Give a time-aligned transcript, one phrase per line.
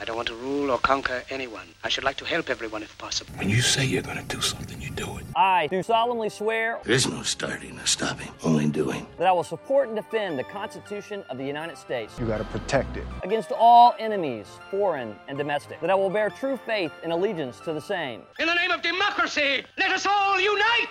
[0.00, 1.66] I don't want to rule or conquer anyone.
[1.82, 3.32] I should like to help everyone if possible.
[3.36, 5.24] When you say you're gonna do something, you do it.
[5.34, 9.08] I do solemnly swear There is no starting or stopping, only doing.
[9.18, 12.96] that I will support and defend the Constitution of the United States You gotta protect
[12.96, 13.02] it.
[13.24, 17.72] against all enemies, foreign and domestic, that I will bear true faith and allegiance to
[17.72, 18.22] the same.
[18.38, 20.88] In the name of democracy, let us all unite!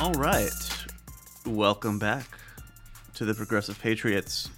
[0.00, 0.50] All right.
[1.46, 2.26] Welcome back
[3.20, 4.48] to the Progressive Patriots.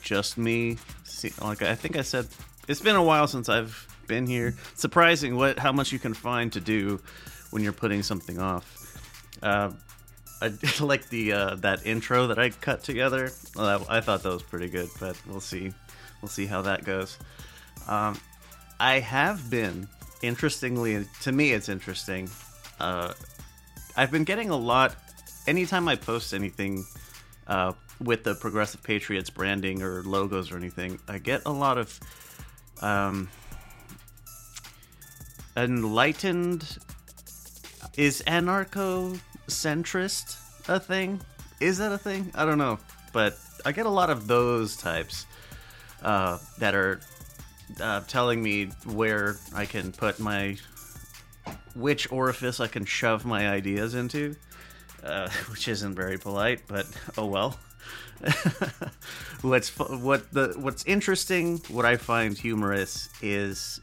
[0.00, 0.78] Just me.
[1.02, 2.28] See, like I think I said,
[2.68, 4.54] it's been a while since I've been here.
[4.76, 7.00] Surprising what how much you can find to do
[7.50, 9.36] when you're putting something off.
[9.42, 9.72] Uh,
[10.40, 13.32] I like the uh, that intro that I cut together.
[13.56, 15.72] Well, I thought that was pretty good, but we'll see.
[16.22, 17.18] We'll see how that goes.
[17.88, 18.16] Um,
[18.78, 19.88] I have been,
[20.22, 22.30] interestingly, to me, it's interesting.
[22.78, 23.12] Uh,
[23.96, 24.94] I've been getting a lot.
[25.48, 26.84] Anytime I post anything
[27.46, 31.98] uh, with the Progressive Patriots branding or logos or anything, I get a lot of
[32.80, 33.28] um,
[35.56, 36.78] enlightened.
[37.96, 41.20] Is anarcho centrist a thing?
[41.60, 42.30] Is that a thing?
[42.34, 42.78] I don't know,
[43.12, 45.26] but I get a lot of those types
[46.02, 47.00] uh, that are
[47.80, 50.56] uh, telling me where I can put my
[51.74, 54.36] which orifice I can shove my ideas into,
[55.02, 56.86] uh, which isn't very polite, but
[57.16, 57.58] oh well.
[59.42, 63.80] what's what the what's interesting, what I find humorous is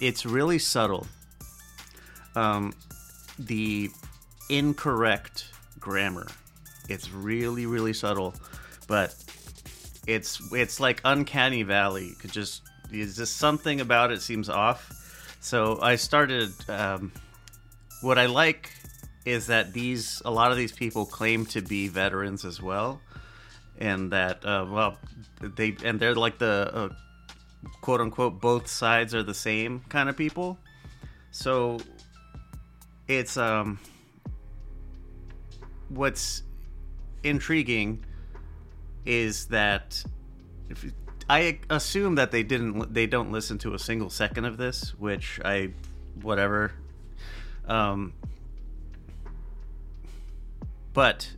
[0.00, 1.06] it's really subtle.
[2.34, 2.72] Um,
[3.38, 3.90] the
[4.48, 5.46] incorrect
[5.80, 6.26] grammar.
[6.88, 8.34] It's really really subtle,
[8.86, 9.14] but
[10.06, 12.14] it's it's like uncanny valley.
[12.20, 15.36] Could just there's just something about it seems off.
[15.40, 16.52] So I started.
[16.68, 17.12] Um,
[18.00, 18.70] what I like
[19.24, 23.00] is that these a lot of these people claim to be veterans as well,
[23.78, 24.98] and that uh, well
[25.40, 26.88] they and they're like the uh,
[27.80, 30.58] quote unquote both sides are the same kind of people.
[31.30, 31.78] So
[33.06, 33.78] it's um
[35.88, 36.42] what's
[37.22, 38.04] intriguing
[39.06, 40.02] is that
[40.68, 40.84] if
[41.30, 45.40] I assume that they didn't they don't listen to a single second of this, which
[45.44, 45.72] I
[46.22, 46.72] whatever
[47.68, 48.14] um,
[50.94, 51.30] but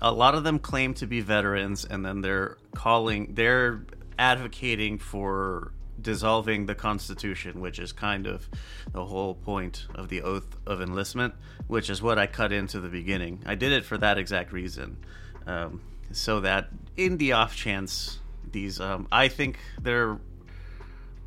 [0.00, 3.84] a lot of them claim to be veterans, and then they're calling, they're
[4.18, 8.48] advocating for dissolving the Constitution, which is kind of
[8.92, 11.34] the whole point of the oath of enlistment,
[11.66, 13.42] which is what I cut into the beginning.
[13.46, 14.98] I did it for that exact reason,
[15.46, 15.82] um,
[16.12, 18.20] so that in the off chance
[18.52, 20.18] these, um, I think they're,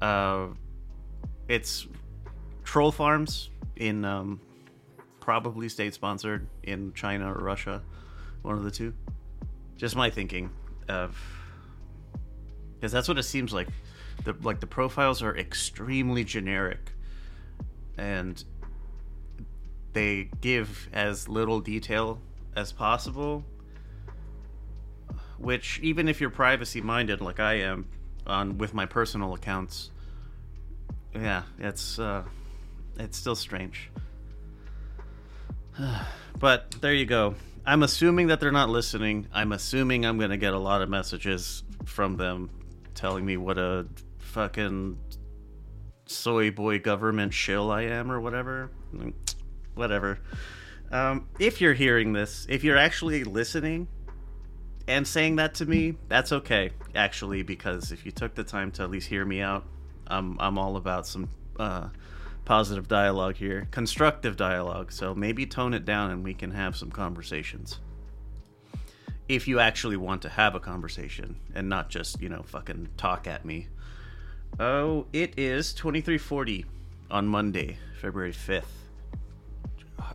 [0.01, 0.47] uh,
[1.47, 1.87] it's
[2.63, 4.39] troll farms in um,
[5.19, 7.81] probably state sponsored in China or Russia,
[8.41, 8.93] one of the two.
[9.77, 10.51] Just my thinking
[10.87, 11.17] of
[12.75, 13.67] because that's what it seems like.
[14.23, 16.91] The like the profiles are extremely generic,
[17.97, 18.43] and
[19.93, 22.19] they give as little detail
[22.55, 23.43] as possible.
[25.37, 27.87] Which even if you're privacy minded like I am
[28.27, 29.89] on with my personal accounts,
[31.15, 32.23] yeah, it's uh,
[32.97, 33.89] it's still strange.
[36.39, 37.35] but there you go.
[37.71, 39.27] I'm assuming that they're not listening.
[39.31, 42.49] I'm assuming I'm to get a lot of messages from them
[42.95, 43.87] telling me what a
[44.17, 44.97] fucking
[46.05, 48.71] soy boy government shill I am or whatever.
[48.93, 49.13] Mm,
[49.73, 50.19] Whatever.
[50.91, 53.87] Um, if you're hearing this, if you're actually listening
[54.89, 58.83] and saying that to me, that's okay, actually, because if you took the time to
[58.83, 59.65] at least hear me out,
[60.07, 61.87] I'm, I'm all about some uh,
[62.45, 64.91] positive dialogue here, constructive dialogue.
[64.91, 67.79] So maybe tone it down and we can have some conversations.
[69.27, 73.27] If you actually want to have a conversation and not just, you know, fucking talk
[73.27, 73.67] at me.
[74.59, 76.65] Oh, it is 2340
[77.09, 78.63] on Monday, February 5th.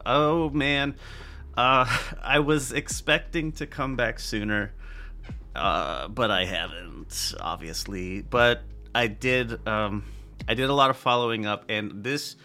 [0.04, 0.96] Oh man,
[1.56, 1.86] uh,
[2.22, 4.72] I was expecting to come back sooner,
[5.54, 8.22] uh, but I haven't, obviously.
[8.22, 8.62] But
[8.94, 9.66] I did.
[9.66, 10.04] Um,
[10.48, 12.36] I did a lot of following up, and this,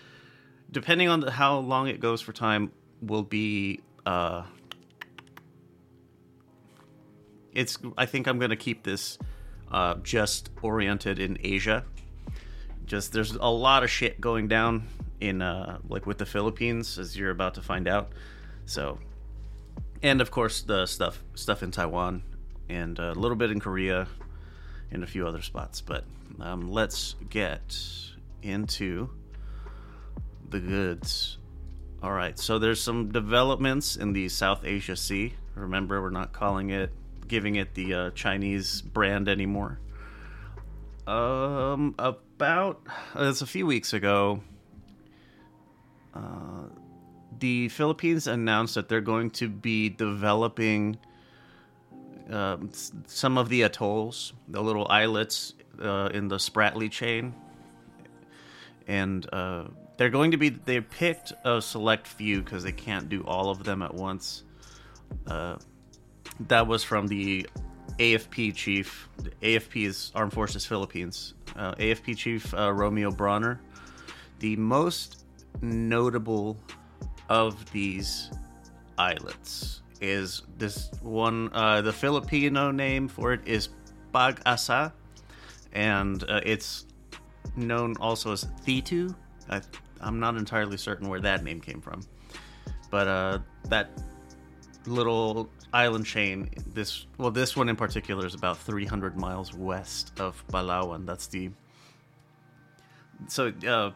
[0.72, 2.72] depending on the, how long it goes for time,
[3.02, 3.82] will be.
[4.06, 4.44] Uh,
[7.54, 7.78] it's.
[7.98, 9.18] I think I'm gonna keep this
[9.72, 11.86] uh, just oriented in Asia.
[12.86, 14.88] Just there's a lot of shit going down
[15.20, 18.12] in uh, like with the Philippines, as you're about to find out.
[18.66, 19.00] So,
[20.02, 22.24] and of course the stuff stuff in Taiwan
[22.68, 24.08] and a little bit in Korea
[24.92, 25.82] and a few other spots.
[25.82, 26.06] But
[26.40, 27.78] um, let's get
[28.42, 29.10] into
[30.50, 31.38] the goods.
[32.04, 35.36] All right, so there's some developments in the South Asia Sea.
[35.56, 36.92] Remember, we're not calling it
[37.32, 39.80] giving it the uh, Chinese brand anymore.
[41.08, 42.82] Um, about
[43.16, 44.42] it's a few weeks ago.
[46.14, 46.66] Uh,
[47.40, 50.98] the Philippines announced that they're going to be developing
[52.32, 52.70] um,
[53.08, 57.34] some of the atolls, the little islets uh, in the Spratly chain,
[58.88, 59.66] and uh,
[59.98, 60.50] they're going to be.
[60.50, 64.44] They picked a select few because they can't do all of them at once.
[65.28, 65.58] Uh,
[66.48, 67.48] that was from the
[68.00, 69.10] AFP chief.
[69.42, 71.34] AFP is Armed Forces Philippines.
[71.56, 73.60] Uh, AFP chief uh, Romeo Brawner.
[74.40, 75.26] The most
[75.62, 76.58] notable
[77.30, 78.32] of these
[78.98, 81.50] islets is this one.
[81.54, 83.70] Uh, the Filipino name for it is
[84.12, 84.92] Pag-asa,
[85.74, 86.86] and uh, it's
[87.56, 89.16] known also as Thitu.
[89.50, 89.62] I,
[90.02, 92.02] I'm not entirely certain where that name came from,
[92.90, 93.40] but uh,
[93.70, 93.92] that
[94.86, 96.50] little island chain.
[96.74, 101.06] This well, this one in particular is about 300 miles west of Palawan.
[101.06, 101.52] That's the
[103.28, 103.92] so uh,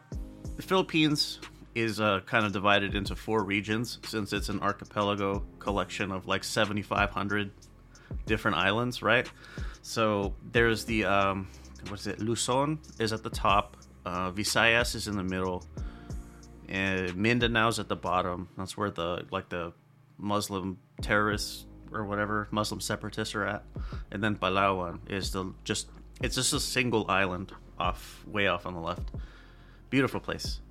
[0.55, 1.39] the Philippines
[1.73, 6.43] is uh, kind of divided into four regions since it's an archipelago collection of like
[6.43, 7.51] 7,500
[8.25, 9.29] different islands, right?
[9.81, 11.47] So there's the um,
[11.89, 12.19] what is it?
[12.19, 13.77] Luzon is at the top.
[14.05, 15.65] Uh, Visayas is in the middle.
[16.69, 18.47] And Mindanao's at the bottom.
[18.57, 19.73] That's where the like the
[20.17, 23.63] Muslim terrorists or whatever Muslim separatists are at.
[24.11, 25.89] And then Palawan is the just
[26.21, 29.09] it's just a single island off way off on the left.
[29.89, 30.61] Beautiful place.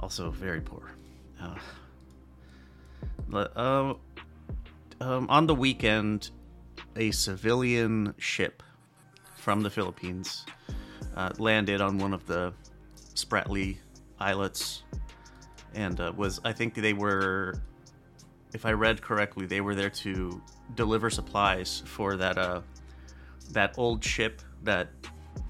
[0.00, 0.90] Also very poor.
[1.40, 1.58] Uh,
[3.28, 3.94] but, uh,
[5.00, 6.30] um, on the weekend,
[6.96, 8.62] a civilian ship
[9.36, 10.44] from the Philippines
[11.16, 12.52] uh, landed on one of the
[13.14, 13.78] Spratly
[14.20, 14.84] islets,
[15.74, 17.54] and uh, was I think they were,
[18.54, 20.40] if I read correctly, they were there to
[20.74, 22.60] deliver supplies for that uh,
[23.50, 24.90] that old ship that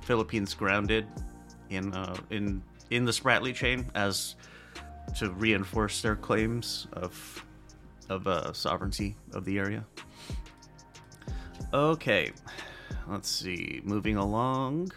[0.03, 1.07] Philippines grounded
[1.71, 4.37] in uh, in in the Spratly chain as
[5.19, 7.45] to reinforce their claims of
[8.09, 9.85] of uh, sovereignty of the area.
[11.73, 12.33] Okay,
[13.09, 13.81] let's see.
[13.85, 14.91] Moving along.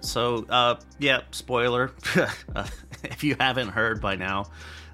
[0.00, 1.92] So, uh, yeah, spoiler.
[2.54, 2.66] Uh,
[3.04, 4.44] if you haven't heard by now,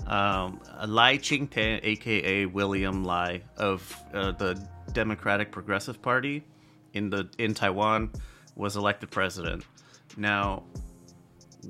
[0.07, 4.63] um, Lai Ching-te, aka William Lai of uh, the
[4.93, 6.45] Democratic Progressive Party
[6.93, 8.13] in the in Taiwan,
[8.55, 9.65] was elected president.
[10.17, 10.65] Now,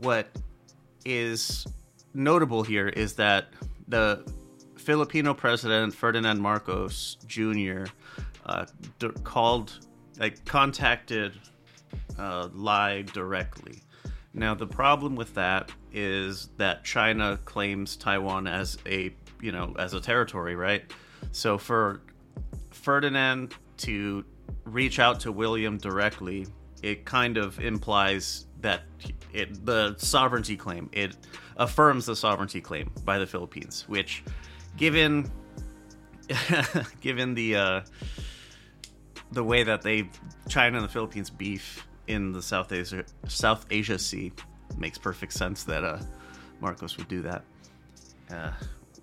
[0.01, 0.29] what
[1.05, 1.67] is
[2.13, 3.49] notable here is that
[3.89, 4.25] the
[4.87, 7.87] Filipino president Ferdinand Marcos Jr.
[8.47, 8.67] Uh,
[9.01, 9.81] d- called,
[10.21, 11.33] like, contacted
[12.17, 13.83] uh, Lai directly.
[14.33, 19.13] Now, the problem with that is that China claims Taiwan as a,
[19.43, 20.85] you know, as a territory, right?
[21.33, 22.03] So for
[22.71, 24.25] Ferdinand to
[24.65, 26.47] reach out to William directly,
[26.85, 28.83] it kind of implies that
[29.33, 31.17] it, the sovereignty claim, it
[31.57, 34.23] affirms the sovereignty claim by the Philippines, which,
[34.77, 35.31] given
[37.01, 37.81] given the uh,
[39.33, 40.09] the way that they
[40.49, 44.33] China and the Philippines beef in the South Asia South Asia Sea,
[44.77, 45.99] makes perfect sense that uh,
[46.61, 47.43] Marcos would do that.
[48.31, 48.51] Uh,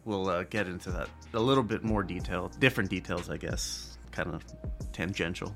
[0.06, 4.34] we'll uh, get into that a little bit more detail, different details, I guess, kind
[4.34, 4.44] of
[4.92, 5.56] tangential.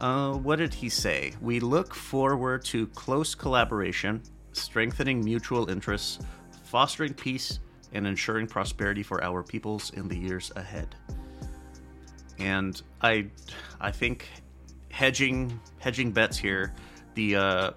[0.00, 1.34] Uh, what did he say?
[1.42, 4.22] We look forward to close collaboration,
[4.52, 6.18] strengthening mutual interests,
[6.64, 7.60] fostering peace,
[7.92, 10.94] and ensuring prosperity for our peoples in the years ahead.
[12.38, 13.26] And I,
[13.80, 14.28] I think
[14.90, 16.74] hedging hedging bets here.
[17.14, 17.70] The uh,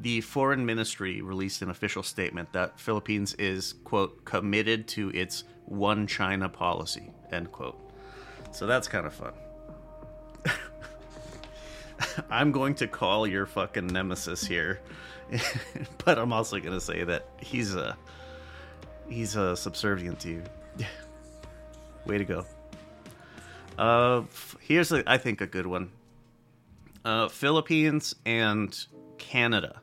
[0.00, 6.06] the foreign ministry released an official statement that Philippines is quote committed to its one
[6.06, 7.78] China policy end quote.
[8.50, 9.32] So that's kind of fun.
[12.30, 14.80] I'm going to call your fucking nemesis here,
[16.04, 17.96] but I'm also going to say that he's a
[19.08, 20.42] he's a subservient to you.
[22.06, 22.46] Way to go.
[23.78, 24.22] Uh,
[24.60, 25.90] here's a, I think a good one.
[27.04, 28.86] Uh, Philippines and
[29.18, 29.82] Canada,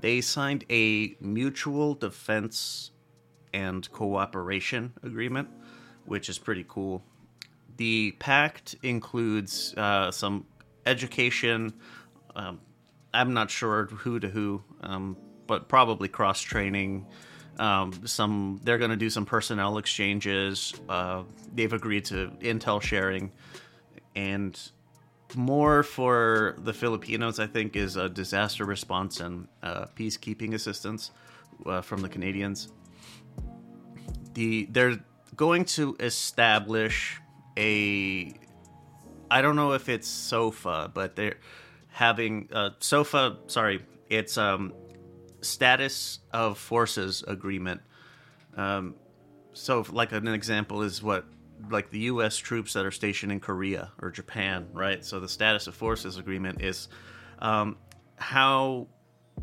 [0.00, 2.92] they signed a mutual defense
[3.52, 5.48] and cooperation agreement,
[6.06, 7.02] which is pretty cool.
[7.76, 10.46] The pact includes uh, some
[10.86, 11.72] education.
[12.36, 12.60] Um,
[13.12, 15.16] I'm not sure who to who, um,
[15.46, 17.06] but probably cross training.
[17.60, 20.72] Um, some they're going to do some personnel exchanges.
[20.88, 21.24] Uh,
[21.54, 23.30] they've agreed to intel sharing,
[24.16, 24.58] and
[25.36, 27.38] more for the Filipinos.
[27.38, 31.10] I think is a disaster response and uh, peacekeeping assistance
[31.66, 32.72] uh, from the Canadians.
[34.32, 34.98] The they're
[35.36, 37.20] going to establish
[37.58, 38.32] a
[39.30, 41.36] I don't know if it's SOFA, but they're
[41.88, 43.36] having uh, SOFA.
[43.48, 44.72] Sorry, it's um,
[45.40, 47.80] status of forces agreement.
[48.56, 48.94] Um,
[49.52, 51.24] so, like an example is what
[51.68, 52.36] like the U.S.
[52.36, 55.04] troops that are stationed in Korea or Japan, right?
[55.04, 56.88] So the status of forces agreement is
[57.40, 57.76] um,
[58.16, 58.88] how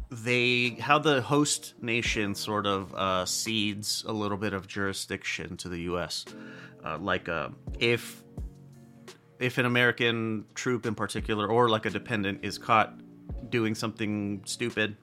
[0.10, 5.70] they how the host nation sort of uh, cedes a little bit of jurisdiction to
[5.70, 6.26] the U.S.
[6.84, 7.50] Uh, like uh,
[7.80, 8.24] if
[9.40, 12.94] if an American troop in particular or like a dependent is caught
[13.50, 14.98] doing something stupid,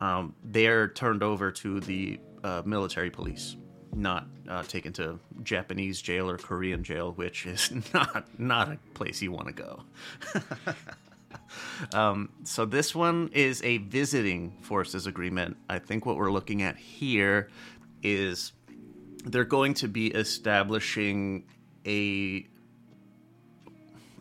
[0.00, 3.56] um, they're turned over to the uh, military police
[3.92, 9.20] not uh, taken to Japanese jail or Korean jail, which is not not a place
[9.22, 9.82] you want to go.
[11.98, 15.56] um, so this one is a visiting forces agreement.
[15.68, 17.50] I think what we're looking at here
[18.02, 18.52] is
[19.24, 21.44] they're going to be establishing
[21.84, 22.46] a,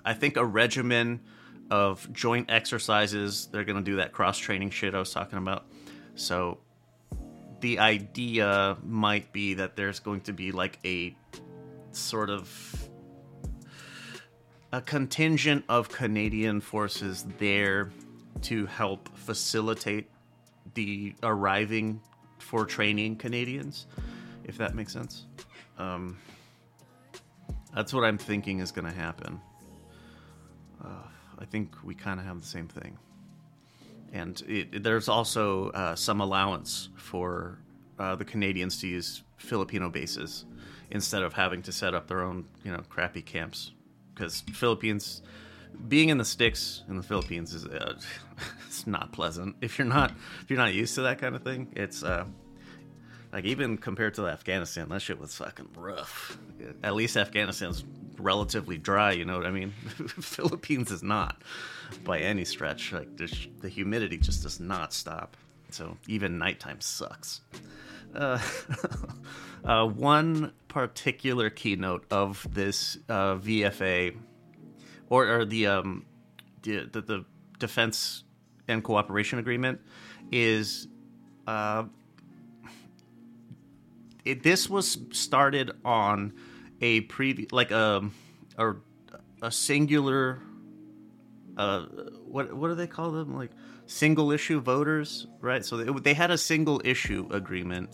[0.03, 1.21] I think a regimen
[1.69, 3.47] of joint exercises.
[3.51, 5.65] They're going to do that cross training shit I was talking about.
[6.15, 6.59] So
[7.59, 11.15] the idea might be that there's going to be like a
[11.91, 12.89] sort of
[14.71, 17.91] a contingent of Canadian forces there
[18.41, 20.09] to help facilitate
[20.73, 21.99] the arriving
[22.37, 23.87] for training Canadians,
[24.43, 25.25] if that makes sense.
[25.77, 26.17] Um,
[27.73, 29.39] that's what I'm thinking is going to happen.
[30.83, 31.07] Uh,
[31.39, 32.97] I think we kind of have the same thing
[34.13, 37.59] and it, there's also uh, some allowance for
[37.99, 40.45] uh, the Canadians to use Filipino bases
[40.91, 43.71] instead of having to set up their own, you know, crappy camps.
[44.13, 45.21] Because Philippines,
[45.87, 47.99] being in the sticks in the Philippines is uh,
[48.67, 49.55] it's not pleasant.
[49.61, 52.25] If you're not if you're not used to that kind of thing, it's uh,
[53.33, 56.37] like even compared to Afghanistan, that shit was fucking rough.
[56.81, 57.83] At least Afghanistan's
[58.19, 59.71] relatively dry, you know what I mean?
[59.97, 61.41] Philippines is not
[62.03, 62.91] by any stretch.
[62.91, 65.37] Like the humidity just does not stop.
[65.69, 67.41] So even nighttime sucks.
[68.15, 68.39] Uh,
[69.65, 74.15] uh, one particular keynote of this uh, VFA,
[75.09, 76.05] or, or the, um,
[76.63, 77.25] the, the the
[77.59, 78.23] defense
[78.67, 79.81] and cooperation agreement,
[80.31, 80.87] is
[81.47, 81.83] uh,
[84.25, 86.33] it, this was started on
[86.81, 88.09] a previous like a
[88.57, 88.73] a,
[89.41, 90.39] a singular
[91.57, 91.85] uh
[92.25, 93.35] what what do they call them?
[93.35, 93.51] Like
[93.85, 95.63] single issue voters right?
[95.63, 97.89] So they, they had a single issue agreement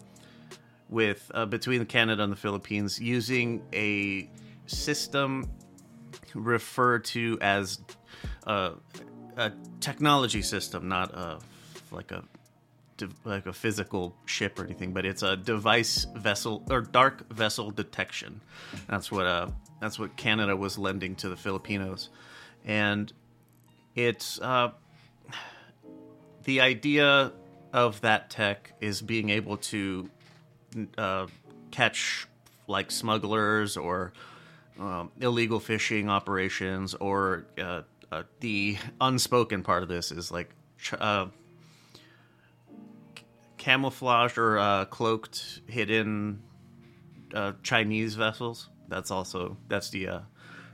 [0.90, 4.30] with uh, between Canada and the Philippines using a
[4.68, 5.50] system
[6.34, 7.80] referred to as
[8.46, 8.72] uh,
[9.38, 11.40] a technology system not a
[11.92, 12.24] like a
[13.26, 18.42] like a physical ship or anything, but it's a device vessel or dark vessel detection.
[18.88, 19.48] That's what uh
[19.80, 22.10] that's what Canada was lending to the Filipinos,
[22.66, 23.12] and
[23.96, 24.72] it's uh
[26.44, 27.32] the idea
[27.72, 30.10] of that tech is being able to
[30.98, 31.28] uh,
[31.72, 32.28] catch
[32.68, 34.14] like smugglers or
[34.80, 37.82] um, illegal fishing operations or uh,
[38.12, 40.50] uh, the unspoken part of this is like
[41.00, 41.28] uh,
[43.64, 46.44] camouflaged or uh, cloaked, hidden
[47.34, 48.70] uh, Chinese vessels.
[48.90, 50.20] That's also that's the uh,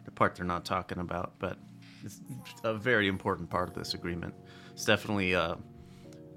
[0.06, 1.60] the part they're not talking about, but
[2.04, 2.20] it's
[2.64, 4.34] a very important part of this agreement.
[4.72, 5.56] It's definitely uh,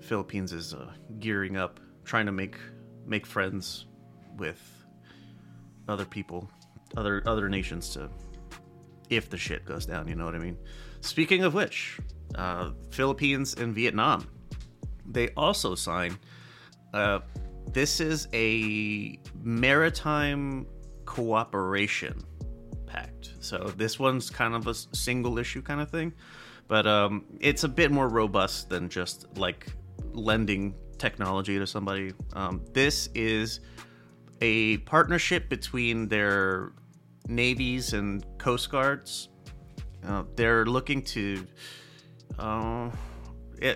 [0.01, 2.57] Philippines is uh, gearing up, trying to make
[3.07, 3.87] make friends
[4.37, 4.61] with
[5.89, 6.51] other people,
[6.99, 8.11] other other nations to
[9.09, 10.07] if the shit goes down.
[10.07, 10.59] You know what I mean?
[11.01, 11.99] Speaking of which,
[12.35, 14.29] uh, Philippines and Vietnam,
[15.07, 16.19] they also signed
[16.93, 17.21] uh,
[17.73, 20.67] this is a maritime
[21.05, 22.23] cooperation
[22.87, 23.33] pact.
[23.41, 26.13] So this one's kind of a single issue kind of thing,
[26.69, 29.67] but um, it's a bit more robust than just like
[30.13, 32.13] lending technology to somebody.
[32.35, 33.61] Um, this is
[34.41, 36.73] a partnership between their
[37.27, 39.29] navies and coast guards.
[40.07, 41.47] Uh, they're looking to.
[42.39, 42.91] Uh,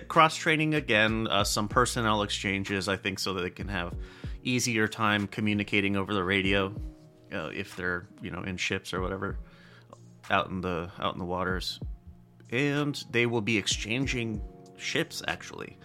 [0.07, 3.93] cross training again, uh, some personnel exchanges, I think, so that they can have
[4.43, 6.73] easier time communicating over the radio
[7.33, 9.37] uh, if they're you know in ships or whatever
[10.29, 11.79] out in the out in the waters,
[12.51, 14.41] and they will be exchanging
[14.77, 15.77] ships actually.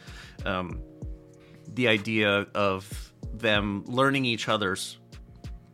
[0.45, 0.81] Um,
[1.75, 4.99] the idea of them learning each other's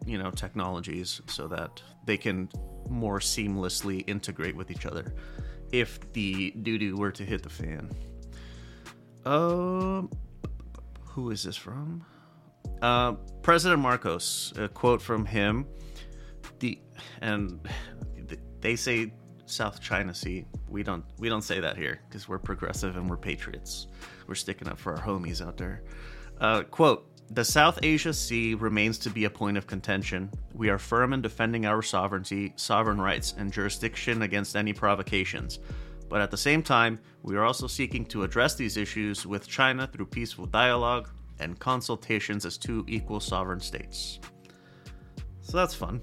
[0.06, 2.49] you know technologies so that they can
[2.88, 5.12] more seamlessly integrate with each other
[5.73, 7.90] if the doo doo were to hit the fan.
[9.25, 10.10] Um,
[11.04, 12.04] who is this from?
[12.80, 14.52] Uh, President Marcos.
[14.56, 15.66] A quote from him.
[16.60, 16.78] The
[17.20, 17.60] and
[18.60, 19.12] they say
[19.46, 20.44] South China Sea.
[20.68, 23.87] We don't we don't say that here because we're progressive and we're patriots.
[24.26, 25.82] We're sticking up for our homies out there.
[26.40, 30.30] Uh, quote: The South Asia Sea remains to be a point of contention.
[30.54, 35.58] We are firm in defending our sovereignty, sovereign rights, and jurisdiction against any provocations.
[36.08, 39.86] But at the same time, we are also seeking to address these issues with China
[39.86, 44.18] through peaceful dialogue and consultations as two equal sovereign states.
[45.40, 46.00] So that's fun.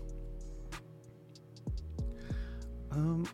[2.91, 3.27] Um,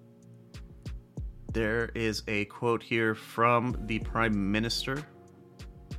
[1.53, 5.05] there is a quote here from the Prime Minister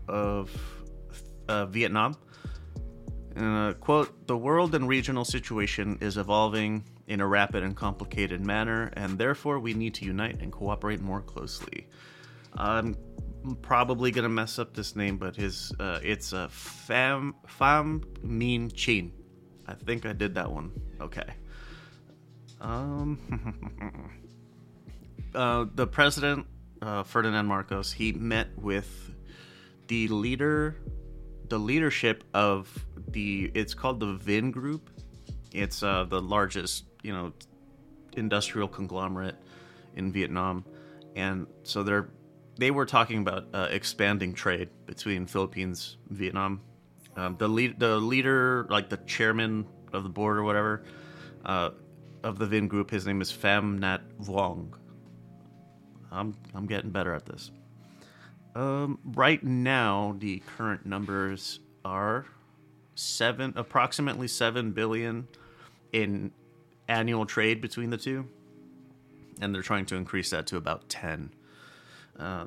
[0.09, 0.51] of
[1.49, 2.17] uh, Vietnam.
[3.37, 8.91] Uh, quote, the world and regional situation is evolving in a rapid and complicated manner,
[8.95, 11.87] and therefore we need to unite and cooperate more closely.
[12.55, 12.97] I'm
[13.61, 19.11] probably gonna mess up this name, but his uh, it's a Fam Pham Minh Chinh.
[19.67, 20.73] I think I did that one.
[21.01, 21.35] Okay.
[22.61, 24.21] Um,
[25.35, 26.47] uh, the president,
[26.81, 29.13] uh, Ferdinand Marcos, he met with
[29.89, 30.77] the leader,
[31.49, 33.51] the leadership of the.
[33.55, 34.91] It's called the Vin Group.
[35.53, 37.33] It's uh, the largest, you know,
[38.17, 39.37] industrial conglomerate
[39.97, 40.65] in Vietnam,
[41.17, 42.09] and so they're
[42.59, 46.61] they were talking about uh, expanding trade between Philippines Vietnam.
[47.17, 50.85] Um, the lead, the leader, like the chairman of the board or whatever,
[51.45, 51.71] uh,
[52.23, 52.91] of the Vin Group.
[52.91, 54.73] His name is Pham Nhat Vuong.
[56.11, 57.51] I'm I'm getting better at this.
[58.55, 62.27] Um, right now, the current numbers are
[62.95, 65.27] seven, approximately seven billion
[65.93, 66.33] in
[66.89, 68.27] annual trade between the two,
[69.41, 71.33] and they're trying to increase that to about ten.
[72.19, 72.47] Uh,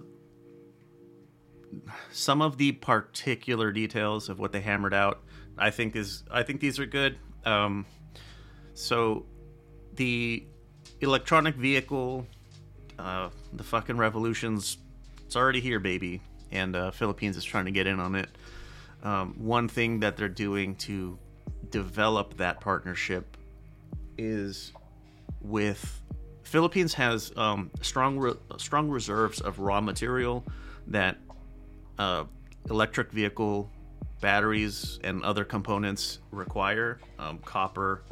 [2.12, 5.22] some of the particular details of what they hammered out,
[5.58, 7.18] I think is I think these are good.
[7.46, 7.86] Um,
[8.74, 9.26] so
[9.94, 10.46] the
[11.02, 12.26] electronic vehicle,
[12.98, 14.78] uh, the fucking revolution's
[15.26, 16.22] it's already here, baby,
[16.52, 18.30] and uh, Philippines is trying to get in on it.
[19.04, 21.18] Um, one thing that they're doing to
[21.70, 23.35] develop that partnership
[24.18, 24.74] is
[25.42, 26.02] with
[26.44, 30.46] Philippines has um, strong re- strong reserves of raw material
[30.88, 31.18] that
[31.98, 32.26] uh,
[32.70, 33.70] electric vehicle
[34.22, 38.04] batteries and other components require um, copper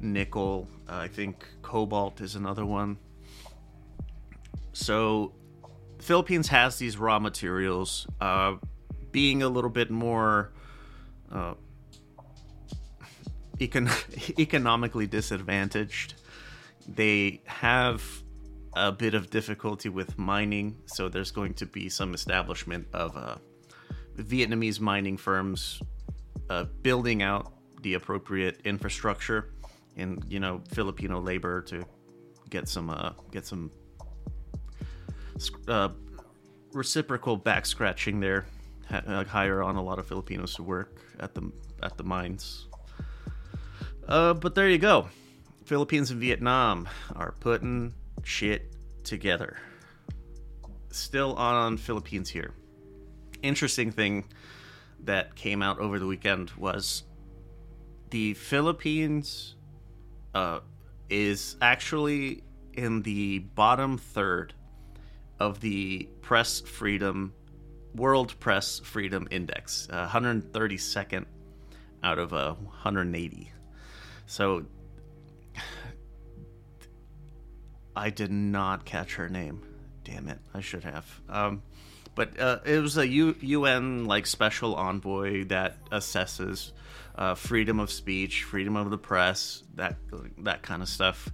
[0.00, 0.68] nickel.
[0.88, 2.98] Uh, I think cobalt is another one.
[4.72, 5.32] So,
[5.98, 8.06] Philippines has these raw materials.
[8.20, 8.54] Uh,
[9.12, 10.52] being a little bit more
[11.32, 11.54] uh,
[13.60, 16.14] econ- economically disadvantaged,
[16.88, 18.02] they have
[18.74, 20.76] a bit of difficulty with mining.
[20.86, 23.36] So, there's going to be some establishment of uh,
[24.16, 25.80] Vietnamese mining firms
[26.48, 29.52] uh, building out the appropriate infrastructure
[29.96, 31.84] and you know Filipino labor to
[32.48, 33.70] get some uh, get some
[35.68, 35.88] uh,
[36.72, 38.46] reciprocal back scratching there.
[38.92, 41.50] H- hire on a lot of Filipinos to work at the
[41.82, 42.66] at the mines.
[44.10, 45.08] Uh, but there you go.
[45.64, 47.94] Philippines and Vietnam are putting
[48.24, 49.56] shit together.
[50.90, 52.52] Still on Philippines here.
[53.42, 54.24] Interesting thing
[55.04, 57.04] that came out over the weekend was
[58.10, 59.54] the Philippines
[60.34, 60.58] uh,
[61.08, 62.42] is actually
[62.72, 64.54] in the bottom third
[65.38, 67.32] of the press freedom
[67.94, 71.24] world press freedom index uh, 132nd
[72.04, 73.50] out of uh, 180
[74.30, 74.64] so
[77.96, 79.60] i did not catch her name
[80.04, 81.62] damn it i should have um,
[82.14, 86.72] but uh, it was a U- un like special envoy that assesses
[87.20, 89.96] uh, freedom of speech, freedom of the press, that
[90.38, 91.28] that kind of stuff.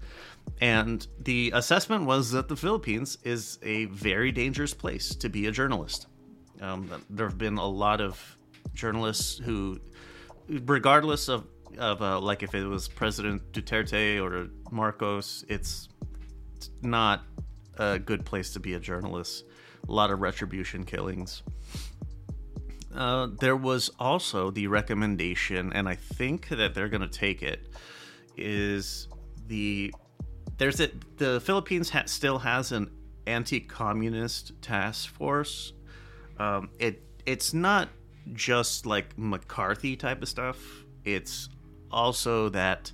[0.61, 5.53] And the assessment was that the Philippines is a very dangerous place to be a
[5.53, 6.07] journalist.
[6.61, 8.37] Um, there have been a lot of
[8.75, 9.81] journalists who,
[10.49, 11.47] regardless of
[11.79, 15.89] of uh, like if it was President Duterte or Marcos, it's
[16.83, 17.23] not
[17.79, 19.45] a good place to be a journalist.
[19.89, 21.43] A lot of retribution killings.
[22.95, 27.69] Uh, there was also the recommendation, and I think that they're going to take it.
[28.37, 29.09] Is
[29.47, 29.95] the
[30.59, 32.91] there's a the Philippines ha- still has an
[33.27, 35.73] anti-communist task force.
[36.39, 37.89] Um, it it's not
[38.33, 40.59] just like McCarthy type of stuff.
[41.05, 41.49] It's
[41.91, 42.93] also that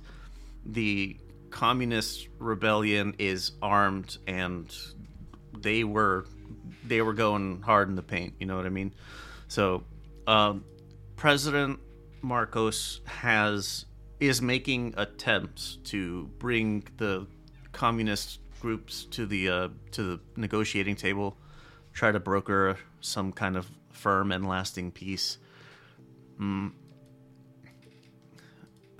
[0.65, 1.17] the
[1.49, 4.75] communist rebellion is armed and
[5.57, 6.25] they were
[6.85, 8.33] they were going hard in the paint.
[8.39, 8.93] You know what I mean?
[9.47, 9.83] So
[10.27, 10.65] um,
[11.15, 11.79] President
[12.21, 13.85] Marcos has
[14.19, 17.27] is making attempts to bring the
[17.71, 21.37] communist groups to the uh, to the negotiating table,
[21.93, 25.37] try to broker some kind of firm and lasting peace.
[26.39, 26.71] Mm.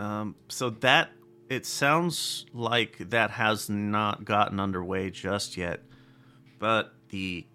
[0.03, 1.11] Um, so that
[1.49, 5.79] it sounds like that has not gotten underway just yet,
[6.59, 7.47] but the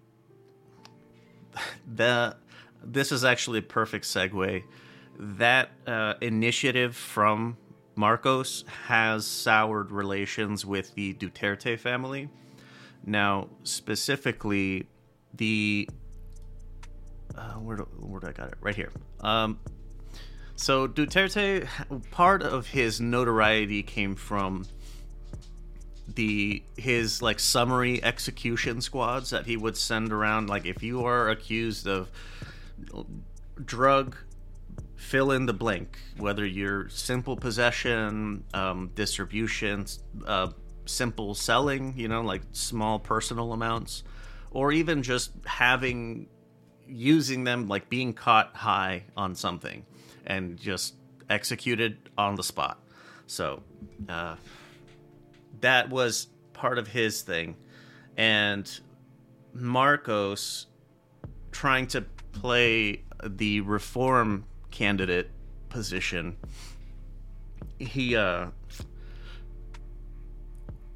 [1.95, 2.35] the
[2.83, 4.63] this is actually a perfect segue.
[5.19, 7.55] That uh, initiative from
[7.95, 12.29] Marcos has soured relations with the Duterte family.
[13.05, 14.87] Now, specifically,
[15.35, 15.87] the
[17.35, 18.55] uh, where do, where do I got it?
[18.59, 18.91] Right here.
[19.19, 19.59] Um,
[20.59, 21.69] so Duterte,
[22.11, 24.65] part of his notoriety came from
[26.15, 30.49] the his like summary execution squads that he would send around.
[30.49, 32.09] Like if you are accused of
[33.63, 34.17] drug,
[34.97, 35.97] fill in the blank.
[36.17, 39.85] Whether you're simple possession, um, distribution,
[40.27, 40.49] uh,
[40.85, 44.03] simple selling, you know, like small personal amounts,
[44.51, 46.27] or even just having
[46.85, 49.85] using them like being caught high on something
[50.29, 50.93] and just
[51.29, 52.81] executed on the spot.
[53.27, 53.63] So
[54.07, 54.35] uh,
[55.59, 57.57] that was part of his thing.
[58.15, 58.79] And
[59.53, 60.67] Marcos
[61.51, 65.29] trying to play the reform candidate
[65.69, 66.37] position,
[67.79, 68.47] he uh,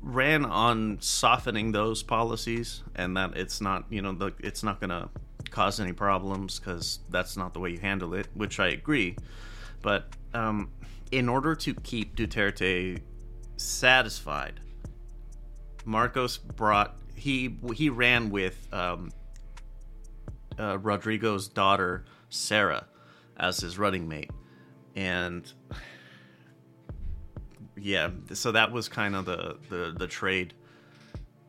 [0.01, 4.89] ran on softening those policies and that it's not, you know, the, it's not going
[4.89, 5.09] to
[5.53, 9.15] cause any problems because that's not the way you handle it, which I agree.
[9.83, 10.71] But um,
[11.11, 12.99] in order to keep Duterte
[13.55, 14.59] satisfied,
[15.85, 19.11] Marcos brought he he ran with um,
[20.57, 22.87] uh, Rodrigo's daughter Sara
[23.37, 24.31] as his running mate,
[24.95, 25.53] and
[27.77, 30.55] yeah, so that was kind of the the, the trade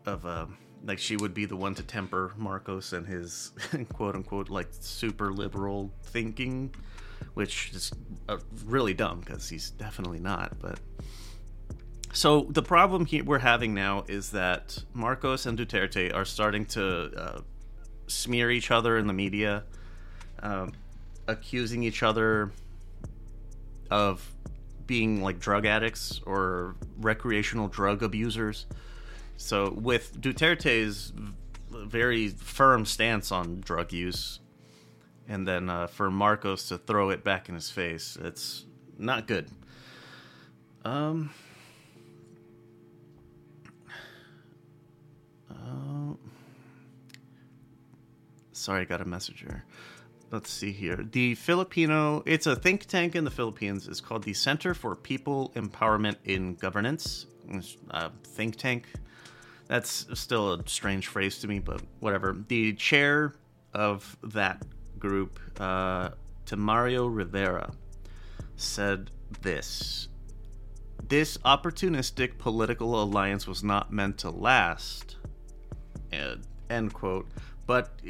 [0.05, 0.27] of.
[0.27, 0.47] Uh,
[0.85, 3.53] like she would be the one to temper Marcos and his
[3.93, 6.75] quote unquote like super liberal thinking,
[7.35, 7.93] which is
[8.29, 10.59] uh, really dumb because he's definitely not.
[10.61, 10.79] But
[12.13, 17.11] so the problem he- we're having now is that Marcos and Duterte are starting to
[17.17, 17.41] uh,
[18.07, 19.65] smear each other in the media,
[20.41, 20.73] um,
[21.27, 22.53] accusing each other
[23.91, 24.31] of
[24.87, 28.67] being like drug addicts or recreational drug abusers
[29.37, 31.13] so with Duterte's
[31.71, 34.41] very firm stance on drug use,
[35.29, 38.65] and then uh, for Marcos to throw it back in his face, it's
[38.99, 39.49] not good.
[40.85, 41.31] Um.
[45.51, 46.15] Uh,
[48.53, 49.65] sorry, I got a message here.
[50.31, 50.97] Let's see here.
[50.97, 53.87] The Filipino, it's a think tank in the Philippines.
[53.87, 57.27] It's called the Center for People Empowerment in Governance.
[58.25, 58.89] Think tank
[59.75, 62.37] that's still a strange phrase to me, but whatever.
[62.47, 63.35] The chair
[63.73, 64.63] of that
[65.01, 66.11] group, uh,
[66.47, 67.73] Temario Rivera,
[68.55, 69.11] said
[69.43, 70.07] this
[71.09, 75.17] This opportunistic political alliance was not meant to last.
[76.71, 77.27] End quote.
[77.67, 78.01] But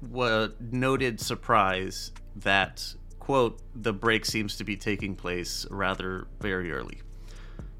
[0.00, 7.00] what noted surprise that, quote, the break seems to be taking place rather very early.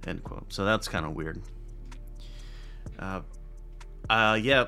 [0.06, 0.52] End quote.
[0.52, 1.42] So that's kind of weird.
[3.02, 3.20] Uh,
[4.08, 4.66] uh, yeah,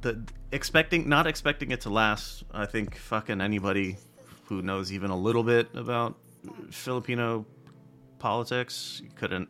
[0.00, 2.44] the expecting not expecting it to last.
[2.52, 3.98] I think fucking anybody
[4.44, 6.16] who knows even a little bit about
[6.70, 7.44] Filipino
[8.18, 9.48] politics couldn't.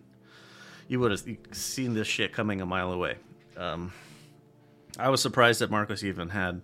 [0.89, 3.17] You would have seen this shit coming a mile away.
[3.57, 3.93] Um,
[4.99, 6.61] I was surprised that Marcos even had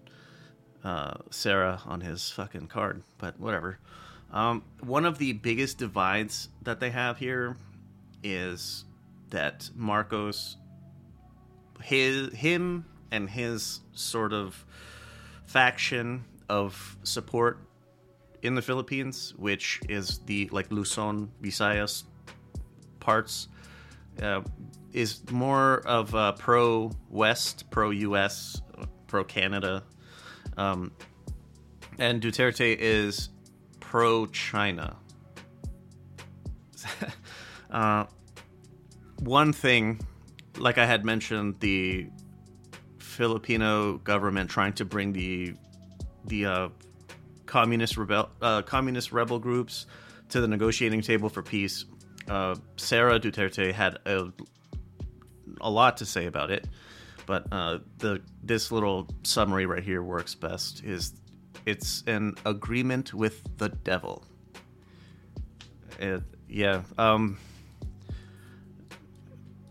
[0.83, 3.79] uh, Sara on his fucking card, but whatever.
[4.33, 7.57] Um, one of the biggest divides that they have here
[8.25, 8.85] is
[9.31, 10.57] that Marcos
[11.83, 14.65] his him and his sort of
[15.47, 17.59] faction of support
[18.43, 22.05] in the Philippines, which is the like Luzon, Visayas
[23.01, 23.49] parts,
[24.23, 24.43] uh,
[24.93, 28.63] is more of a pro West, pro US,
[29.07, 29.83] pro Canada,
[30.57, 30.93] um,
[31.99, 33.31] and Duterte is
[33.81, 34.97] pro China.
[37.71, 38.05] uh,
[39.21, 40.01] one thing
[40.59, 42.09] like I had mentioned, the
[42.99, 45.55] Filipino government trying to bring the
[46.27, 46.69] the uh,
[47.47, 49.87] communist rebel uh, communist rebel groups
[50.31, 51.85] to the negotiating table for peace.
[52.29, 54.33] Uh, Sara Duterte had a,
[55.61, 56.67] a lot to say about it,
[57.25, 60.85] but uh, the this little summary right here works best.
[60.85, 61.15] Is
[61.65, 64.25] it's an agreement with the devil.
[65.99, 66.83] It, yeah.
[66.99, 67.39] Um,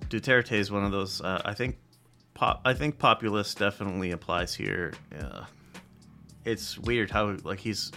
[0.09, 1.21] Duterte is one of those.
[1.21, 1.77] Uh, I think
[2.33, 2.61] pop.
[2.65, 4.93] I think populist definitely applies here.
[5.11, 5.45] Yeah.
[6.43, 7.91] It's weird how like he's.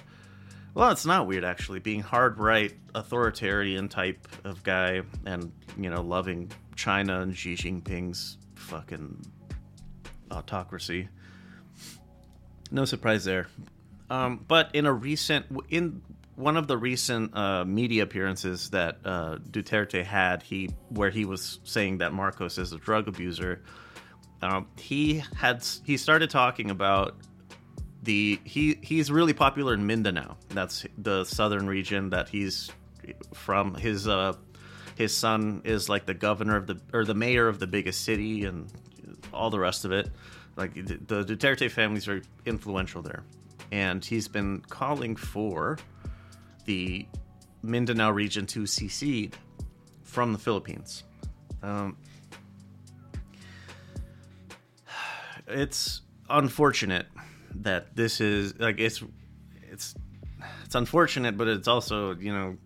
[0.75, 1.81] Well, it's not weird actually.
[1.81, 8.39] Being hard right, authoritarian type of guy, and you know, loving China and Xi Jinping's
[8.55, 9.25] fucking
[10.31, 11.09] autocracy.
[12.71, 13.49] No surprise there.
[14.11, 16.03] Um, but in a recent, in
[16.39, 21.59] one of the recent uh, media appearances that uh, Duterte had, he where he was
[21.65, 23.61] saying that Marcos is a drug abuser,
[24.41, 27.17] um, he had he started talking about
[28.05, 30.37] the he he's really popular in Mindanao.
[30.51, 32.71] That's the southern region that he's
[33.35, 33.75] from.
[33.75, 34.35] His uh,
[34.95, 38.45] his son is like the governor of the or the mayor of the biggest city
[38.45, 38.73] and
[39.35, 40.09] all the rest of it.
[40.55, 43.25] Like the Duterte family is very influential there,
[43.73, 45.79] and he's been calling for
[46.69, 47.07] the
[47.63, 49.35] Mindanao region to secede
[50.03, 51.03] from the Philippines.
[51.63, 51.97] Um,
[55.47, 57.07] it's unfortunate
[57.63, 59.03] that this is like it's
[59.63, 59.95] it's
[60.63, 62.59] it's unfortunate, but it's also you know,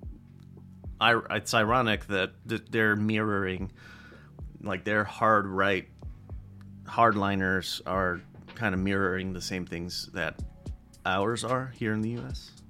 [1.00, 3.70] I, it's ironic that they're mirroring
[4.62, 5.88] like their hard right
[6.86, 8.20] hardliners are
[8.56, 10.42] kind of mirroring the same things that
[11.06, 12.61] ours are here in the U.S.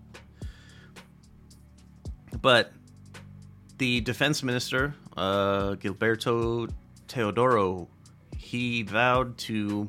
[2.40, 2.72] But
[3.78, 6.70] the defense minister, uh, Gilberto
[7.08, 7.88] Teodoro,
[8.36, 9.88] he vowed to.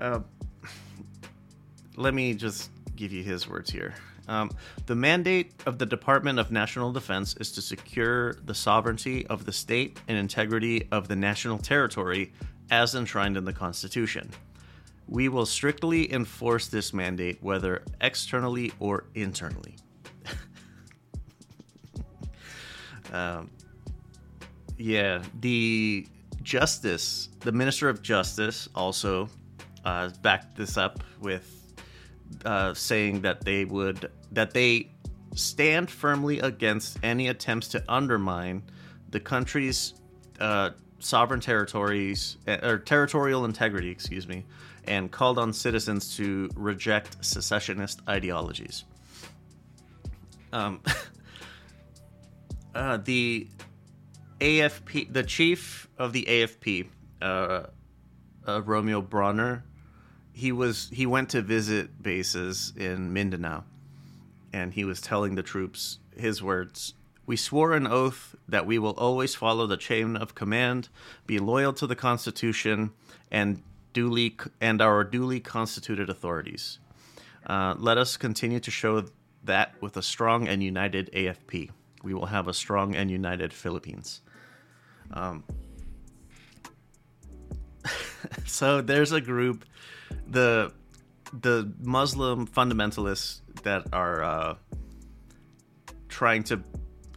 [0.00, 0.20] Uh,
[1.96, 3.94] let me just give you his words here.
[4.28, 4.50] Um,
[4.86, 9.52] the mandate of the Department of National Defense is to secure the sovereignty of the
[9.52, 12.32] state and integrity of the national territory
[12.70, 14.30] as enshrined in the Constitution.
[15.08, 19.76] We will strictly enforce this mandate, whether externally or internally.
[23.12, 23.50] Um,
[24.76, 26.06] yeah, the
[26.42, 29.28] Justice, the Minister of Justice, also
[29.84, 31.74] uh, backed this up with
[32.44, 34.90] uh, saying that they would that they
[35.34, 38.62] stand firmly against any attempts to undermine
[39.10, 39.94] the country's
[40.40, 44.44] uh, sovereign territories uh, or territorial integrity, excuse me,
[44.84, 48.84] and called on citizens to reject secessionist ideologies.
[50.52, 50.80] Um,
[52.78, 53.48] uh, the
[54.40, 56.86] AFP, the chief of the AFP,
[57.20, 57.64] uh,
[58.46, 59.62] uh, Romeo Brawner,
[60.32, 63.64] he was he went to visit bases in Mindanao,
[64.52, 66.94] and he was telling the troops his words
[67.28, 70.88] we swore an oath that we will always follow the chain of command,
[71.26, 72.90] be loyal to the Constitution,
[73.30, 73.62] and
[73.92, 76.78] duly and our duly constituted authorities.
[77.46, 79.04] Uh, let us continue to show
[79.44, 81.70] that with a strong and united AFP.
[82.02, 84.20] We will have a strong and united Philippines.
[85.12, 85.44] Um,
[88.46, 89.64] so there's a group,
[90.26, 90.72] the
[91.32, 94.54] the Muslim fundamentalists that are uh,
[96.08, 96.62] trying to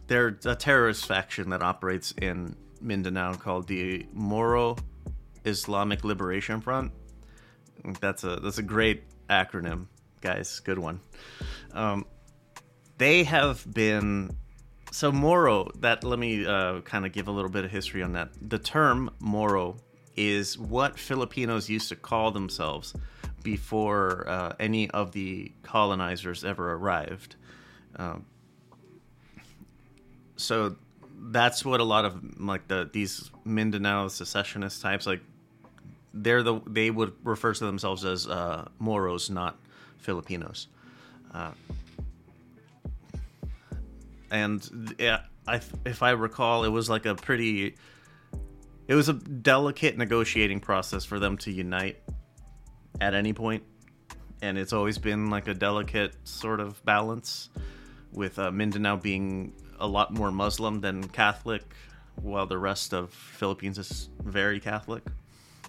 [0.06, 4.76] they're a terrorist faction that operates in Mindanao called the Moro
[5.44, 6.92] Islamic Liberation Front.
[8.00, 9.86] That's a that's a great acronym,
[10.20, 10.60] guys.
[10.60, 11.00] Good one.
[11.72, 12.06] Um,
[12.98, 14.36] they have been
[14.92, 15.70] so Moro.
[15.80, 18.28] That let me uh, kind of give a little bit of history on that.
[18.40, 19.78] The term Moro
[20.16, 22.94] is what Filipinos used to call themselves
[23.42, 27.36] before uh, any of the colonizers ever arrived.
[27.96, 28.26] Um,
[30.36, 30.76] so
[31.18, 35.20] that's what a lot of like the these Mindanao secessionist types like
[36.12, 39.56] they're the they would refer to themselves as uh, Moros, not
[39.98, 40.68] Filipinos.
[41.32, 41.52] Uh,
[44.32, 47.76] and yeah, I if I recall, it was like a pretty,
[48.88, 51.98] it was a delicate negotiating process for them to unite
[53.00, 53.62] at any point,
[54.40, 57.50] and it's always been like a delicate sort of balance,
[58.12, 61.62] with uh, Mindanao being a lot more Muslim than Catholic,
[62.16, 65.02] while the rest of Philippines is very Catholic.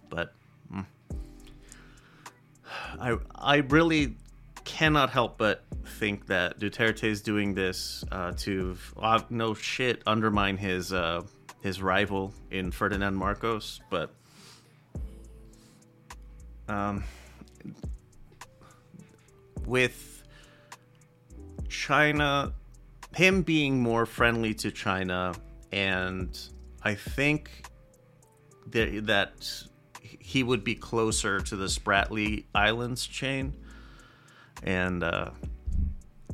[0.10, 0.34] But
[0.74, 0.86] mm,
[2.98, 4.16] I I really
[4.66, 5.64] cannot help but
[6.00, 11.22] think that Duterte is doing this uh, to uh, no shit undermine his uh,
[11.62, 14.14] his rival in Ferdinand Marcos, but
[16.68, 17.04] um,
[19.66, 20.24] with
[21.70, 22.54] China
[23.16, 25.34] him being more friendly to China,
[25.72, 26.38] and
[26.82, 27.68] I think
[28.68, 29.64] that that
[30.00, 33.54] he would be closer to the Spratly Islands chain,
[34.64, 35.30] and uh,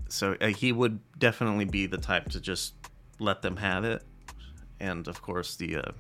[0.08, 2.74] so uh, he would definitely be the type to just
[3.20, 4.04] let them have it,
[4.80, 5.92] and of course the uh,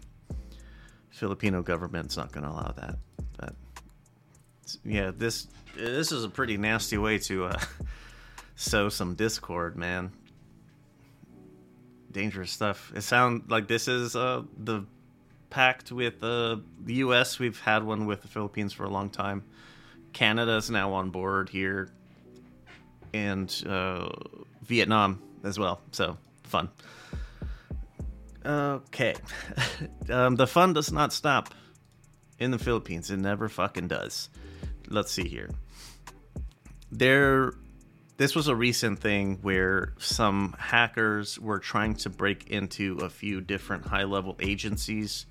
[1.09, 2.95] Filipino government's not going to allow that.
[3.37, 3.55] But
[4.83, 7.59] yeah, this this is a pretty nasty way to uh,
[8.55, 10.11] sow some discord, man.
[12.11, 12.91] Dangerous stuff.
[12.95, 14.85] It sounds like this is uh, the
[15.49, 17.39] pact with uh, the U.S.
[17.39, 19.43] We've had one with the Philippines for a long time.
[20.13, 21.91] Canada is now on board here,
[23.13, 24.09] and uh,
[24.63, 25.81] Vietnam as well.
[25.91, 26.69] So fun.
[28.45, 29.15] Okay,
[30.09, 31.53] um, the fun does not stop
[32.39, 33.11] in the Philippines.
[33.11, 34.29] It never fucking does.
[34.87, 35.49] Let's see here.
[36.91, 37.53] There,
[38.17, 43.41] this was a recent thing where some hackers were trying to break into a few
[43.41, 45.25] different high-level agencies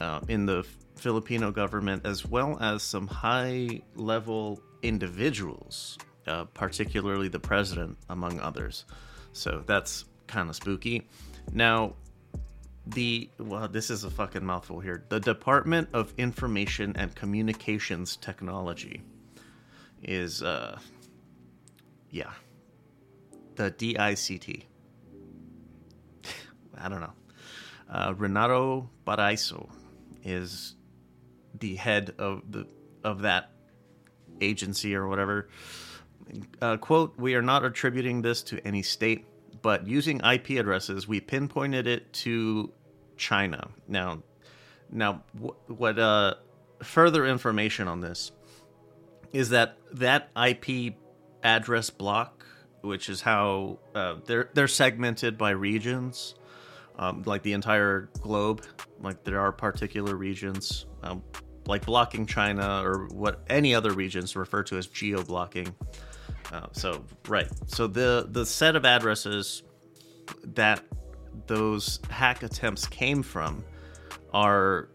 [0.00, 7.98] uh, in the Filipino government, as well as some high-level individuals, uh, particularly the president,
[8.08, 8.84] among others.
[9.32, 11.06] So that's kind of spooky.
[11.52, 11.94] Now,
[12.86, 15.04] the well this is a fucking mouthful here.
[15.08, 19.02] The department of information and communications technology
[20.02, 20.78] is uh
[22.10, 22.30] yeah.
[23.56, 23.98] The dict
[26.78, 27.12] i don't know.
[27.90, 29.68] Uh, renato paraiso
[30.24, 30.74] is
[31.58, 32.66] the head of the
[33.02, 33.50] of that
[34.40, 35.48] agency or whatever
[36.60, 39.26] uh, quote we are not attributing this to any state
[39.66, 42.72] but using IP addresses, we pinpointed it to
[43.16, 43.68] China.
[43.88, 44.22] Now,
[44.90, 46.34] now wh- what uh,
[46.84, 48.30] further information on this
[49.32, 50.94] is that that IP
[51.42, 52.46] address block,
[52.82, 56.36] which is how uh, they're they're segmented by regions,
[56.96, 58.64] um, like the entire globe.
[59.00, 61.24] Like there are particular regions, um,
[61.66, 65.74] like blocking China or what any other regions refer to as geo blocking.
[66.52, 69.62] Uh, so right, so the the set of addresses
[70.44, 70.82] that
[71.46, 73.64] those hack attempts came from
[74.32, 74.88] are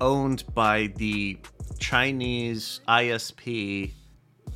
[0.00, 1.38] owned by the
[1.78, 3.92] Chinese ISP,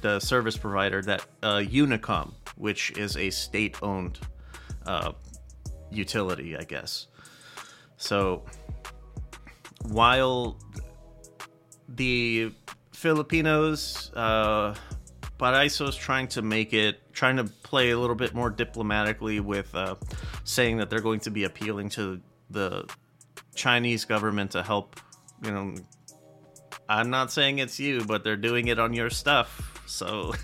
[0.01, 4.19] the service provider that uh, Unicom, which is a state-owned
[4.87, 5.13] uh,
[5.91, 7.07] utility, I guess.
[7.97, 8.45] So
[9.83, 10.59] while
[11.89, 12.53] the
[12.93, 14.75] Filipinos uh,
[15.39, 19.95] Paraiso's trying to make it, trying to play a little bit more diplomatically with uh,
[20.45, 22.21] saying that they're going to be appealing to
[22.51, 22.89] the
[23.55, 24.99] Chinese government to help.
[25.45, 25.75] You know,
[26.89, 29.81] I'm not saying it's you, but they're doing it on your stuff.
[29.87, 30.35] So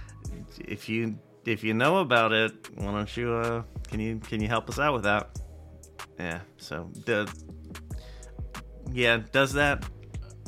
[0.60, 4.48] if you if you know about it, why don't you uh, can you can you
[4.48, 5.30] help us out with that?
[6.18, 6.40] Yeah.
[6.58, 7.32] So the
[8.92, 9.84] yeah does that.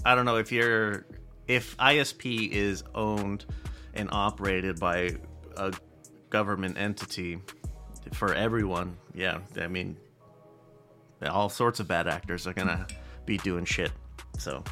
[0.05, 1.07] I don't know if you're
[1.49, 3.47] if ISP is owned
[3.97, 5.17] and operated by
[5.57, 5.73] a
[6.31, 7.41] government entity
[8.13, 9.97] for everyone, yeah, I mean,
[11.27, 12.87] all sorts of bad actors are gonna
[13.25, 13.91] be doing shit.
[14.39, 14.63] So,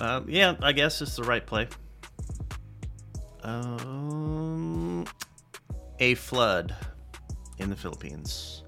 [0.00, 1.68] uh, yeah, I guess it's the right play.
[3.42, 5.06] Um,
[5.98, 6.74] a flood
[7.58, 8.62] in the Philippines.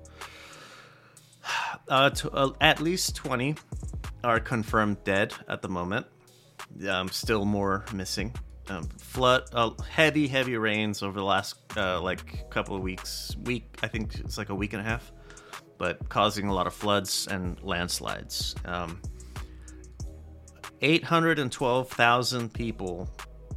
[1.89, 3.57] Uh, to, uh, at least 20
[4.25, 6.07] are confirmed dead at the moment
[6.89, 8.35] um, still more missing.
[8.69, 13.37] Um, flood, uh, heavy, heavy rains over the last uh, like couple of weeks.
[13.45, 15.13] Week, I think it's like a week and a half,
[15.79, 18.55] but causing a lot of floods and landslides.
[18.65, 19.01] Um,
[20.85, 23.09] Eight hundred and twelve thousand people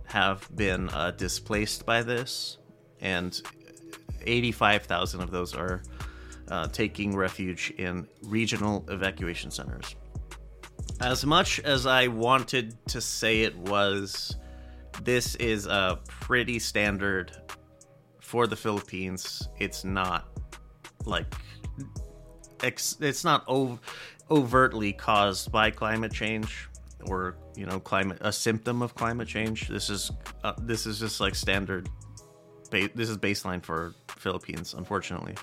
[0.06, 2.60] have been uh, displaced by this,
[3.02, 3.42] and
[4.22, 5.82] eighty-five thousand of those are
[6.50, 9.96] uh, taking refuge in regional evacuation centers
[11.02, 14.36] as much as I wanted to say it was,
[15.04, 17.32] this is a pretty standard
[18.22, 19.48] for the Philippines.
[19.60, 20.28] It's not
[21.06, 21.26] like
[22.64, 23.80] it's not ov-
[24.32, 26.68] overtly caused by climate change
[27.08, 29.68] or you know climate a symptom of climate change.
[29.68, 30.12] This is
[30.44, 31.90] uh, this is just like standard.
[32.72, 35.36] Ba- this is baseline for Philippines, unfortunately.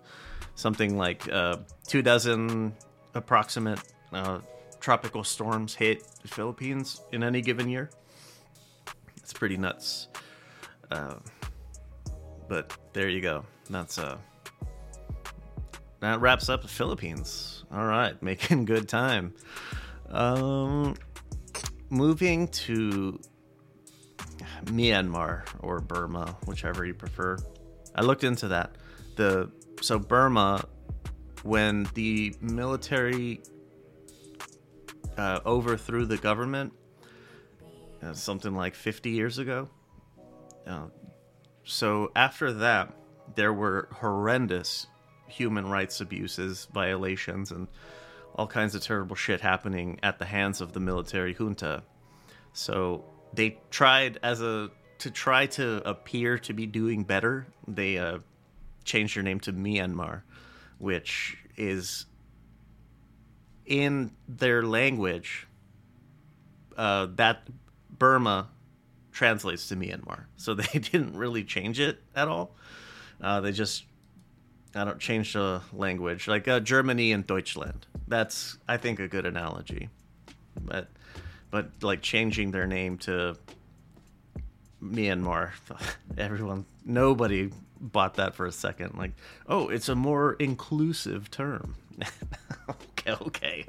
[0.55, 2.75] Something like uh, two dozen
[3.15, 3.81] approximate
[4.13, 4.41] uh,
[4.83, 7.89] tropical storms hit the Philippines in any given year.
[9.17, 10.09] It's pretty nuts.
[10.91, 11.15] Uh,
[12.49, 13.45] but there you go.
[13.71, 14.19] That's uh
[16.01, 17.65] that wraps up the Philippines.
[17.73, 19.33] All right, making good time.
[20.11, 20.97] Um,
[21.89, 23.21] moving to
[24.65, 27.39] Myanmar or Burma, whichever you prefer.
[27.95, 28.77] I looked into that.
[29.15, 30.65] The so Burma,
[31.45, 33.41] when the military
[35.17, 36.73] uh, overthrew the government
[38.03, 39.69] uh, something like 50 years ago.
[40.67, 40.87] Uh,
[41.65, 42.93] so after that,
[43.35, 44.87] there were horrendous
[45.29, 47.69] human rights abuses, violations, and
[48.35, 51.83] all kinds of terrible shit happening at the hands of the military junta.
[52.53, 57.47] So they tried as a to try to appear to be doing better.
[57.67, 58.19] They uh,
[58.85, 60.23] changed their name to Myanmar,
[60.79, 62.07] which is
[63.67, 65.47] in their language.
[66.77, 67.47] Uh, that
[67.91, 68.49] Burma
[69.13, 72.57] translates to Myanmar, so they didn't really change it at all.
[73.21, 73.85] Uh, they just
[74.75, 77.87] I don't change the language like uh, Germany and Deutschland.
[78.09, 79.89] That's I think a good analogy,
[80.61, 80.89] but
[81.51, 83.37] but like changing their name to
[84.83, 85.51] Myanmar,
[86.19, 87.51] everyone nobody
[87.81, 88.97] bought that for a second.
[88.97, 89.13] Like,
[89.47, 91.77] oh, it's a more inclusive term.
[92.71, 93.67] okay, okay,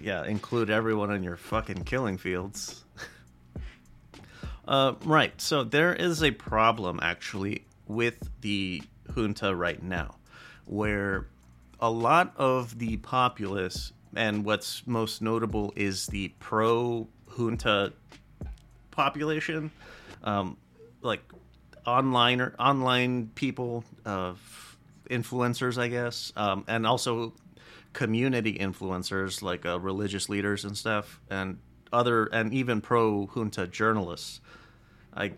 [0.00, 2.84] yeah, include everyone in your fucking killing fields.
[4.68, 5.38] uh, right.
[5.40, 8.82] So there is a problem actually with the
[9.14, 10.16] junta right now,
[10.66, 11.26] where
[11.80, 17.92] a lot of the populace, and what's most notable is the pro junta
[18.90, 19.70] population,
[20.22, 20.56] um,
[21.02, 21.20] like
[21.86, 24.34] online or online people, uh,
[25.10, 27.32] influencers, I guess, um, and also
[27.92, 31.58] community influencers like uh, religious leaders and stuff, and
[31.92, 34.40] other and even pro junta journalists.
[35.14, 35.32] I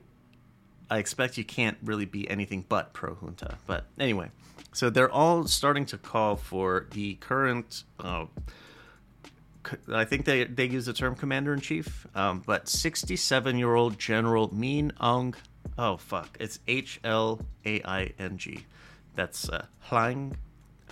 [0.91, 3.59] I expect you can't really be anything but pro junta.
[3.67, 4.31] But anyway,
[4.73, 7.85] so they're all starting to call for the current.
[7.99, 8.27] Uh,
[9.93, 13.99] I think they they use the term commander in chief, um, but 67 year old
[13.99, 15.35] General Min Aung.
[15.77, 16.37] Oh fuck!
[16.41, 18.65] It's H L A I N G.
[19.17, 20.37] That's uh, Hlang.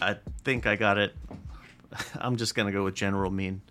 [0.00, 1.14] I think I got it.
[2.16, 3.62] I'm just gonna go with General Mean.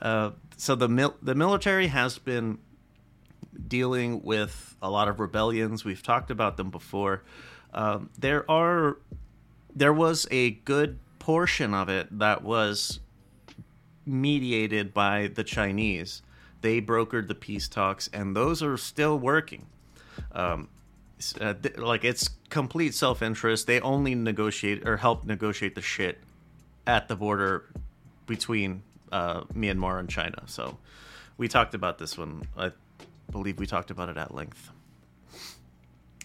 [0.00, 2.58] Uh, so the mil- the military has been
[3.66, 5.84] dealing with a lot of rebellions.
[5.84, 7.24] We've talked about them before.
[7.74, 8.98] Um, there are
[9.74, 13.00] there was a good portion of it that was
[14.06, 16.22] mediated by the Chinese.
[16.60, 19.66] They brokered the peace talks, and those are still working.
[20.32, 20.68] Um,
[21.40, 23.66] uh, th- like it's complete self interest.
[23.66, 26.18] They only negotiate or help negotiate the shit
[26.86, 27.66] at the border
[28.26, 30.42] between uh, Myanmar and China.
[30.46, 30.78] So
[31.36, 32.42] we talked about this one.
[32.56, 32.72] I
[33.30, 34.70] believe we talked about it at length.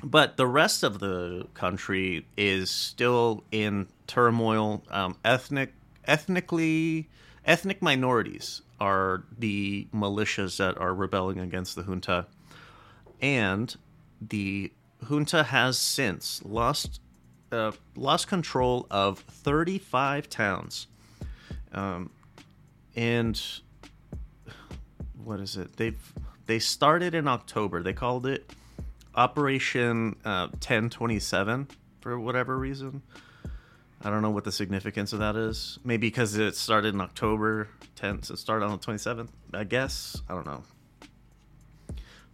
[0.03, 4.83] But the rest of the country is still in turmoil.
[4.89, 5.73] Um, ethnic,
[6.05, 7.09] ethnically,
[7.45, 12.27] ethnic minorities are the militias that are rebelling against the junta,
[13.21, 13.73] and
[14.21, 14.73] the
[15.03, 16.99] junta has since lost
[17.51, 20.87] uh, lost control of 35 towns.
[21.71, 22.09] Um,
[22.95, 23.41] and
[25.23, 25.77] what is it?
[25.77, 26.13] They've
[26.45, 27.81] they started in October.
[27.81, 28.51] They called it
[29.15, 31.67] Operation uh, 1027
[32.01, 33.03] for whatever reason.
[34.01, 35.79] I don't know what the significance of that is.
[35.83, 39.29] Maybe because it started in October 10th, so it started on the 27th.
[39.53, 40.63] I guess I don't know.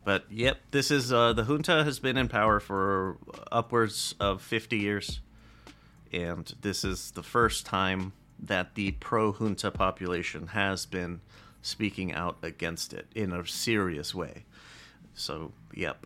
[0.04, 3.18] But yep, this is uh, the junta has been in power for
[3.52, 5.20] upwards of 50 years,
[6.12, 11.22] and this is the first time that the pro junta population has been
[11.62, 14.45] speaking out against it in a serious way.
[15.14, 16.06] So, yep,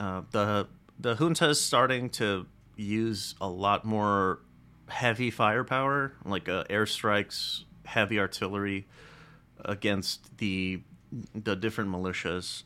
[0.00, 0.66] uh, the
[0.98, 4.40] the junta is starting to use a lot more
[4.88, 8.86] heavy firepower, like uh, airstrikes, heavy artillery,
[9.64, 10.82] against the
[11.34, 12.64] the different militias,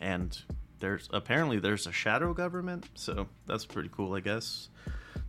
[0.00, 0.38] and
[0.80, 4.68] there's apparently there's a shadow government, so that's pretty cool, I guess.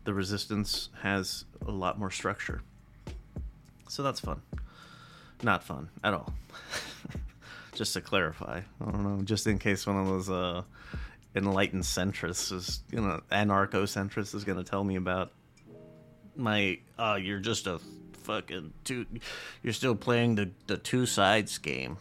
[0.04, 2.62] The resistance has a lot more structure,
[3.88, 4.42] so that's fun
[5.44, 6.34] not fun at all.
[7.74, 10.64] just to clarify, I don't know, just in case one of those uh,
[11.36, 15.32] enlightened centrists is, you know, anarcho centrists is going to tell me about
[16.36, 17.80] my, uh, you're just a
[18.24, 19.06] fucking two,
[19.64, 21.98] you're still playing the the two sides game.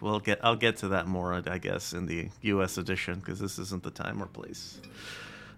[0.00, 2.78] We'll get, I'll get to that more, I guess, in the U.S.
[2.78, 4.80] edition because this isn't the time or place.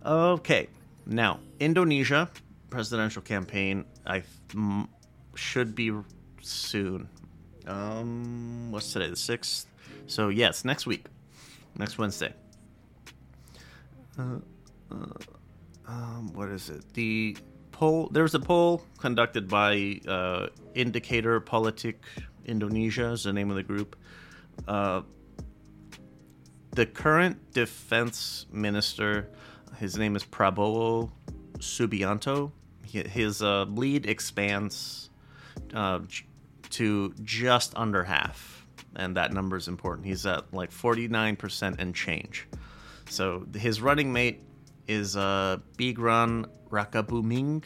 [0.04, 0.68] Okay,
[1.06, 2.30] now Indonesia
[2.70, 3.84] presidential campaign.
[4.06, 4.22] I
[5.34, 5.92] should be
[6.40, 7.08] soon.
[7.66, 9.10] Um, what's today?
[9.10, 9.66] The sixth.
[10.06, 11.06] So yes, next week,
[11.76, 12.32] next Wednesday.
[14.18, 14.38] Uh,
[14.90, 14.94] uh,
[15.86, 16.82] um, what is it?
[16.94, 17.36] The
[17.72, 18.08] poll.
[18.10, 21.96] There was a poll conducted by uh, Indikator Politik
[22.46, 23.96] Indonesia is the name of the group.
[24.66, 25.02] Uh,
[26.72, 29.28] the current defense minister,
[29.78, 31.10] his name is Prabowo
[31.58, 32.52] Subianto.
[32.82, 35.10] His uh, lead expands
[35.74, 36.00] uh,
[36.70, 40.06] to just under half, and that number is important.
[40.06, 42.48] He's at like 49% and change.
[43.08, 44.42] So his running mate
[44.86, 47.64] is uh, Gibran Rakabuming.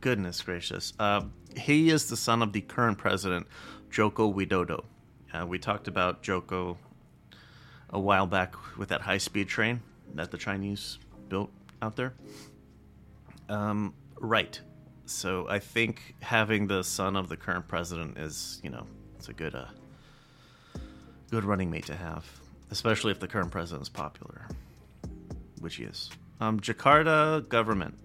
[0.00, 0.92] goodness gracious.
[0.98, 1.22] Uh,
[1.56, 3.46] he is the son of the current president,
[3.90, 4.84] Joko Widodo.
[5.32, 6.76] Uh, we talked about Joko
[7.90, 9.80] a while back with that high speed train
[10.14, 11.50] that the Chinese built
[11.82, 12.14] out there.
[13.48, 14.60] Um, right.
[15.06, 19.32] So I think having the son of the current president is, you know, it's a
[19.32, 19.66] good, uh,
[21.30, 22.24] good running mate to have,
[22.70, 24.46] especially if the current president is popular,
[25.60, 26.10] which he is.
[26.40, 27.98] Um, Jakarta government.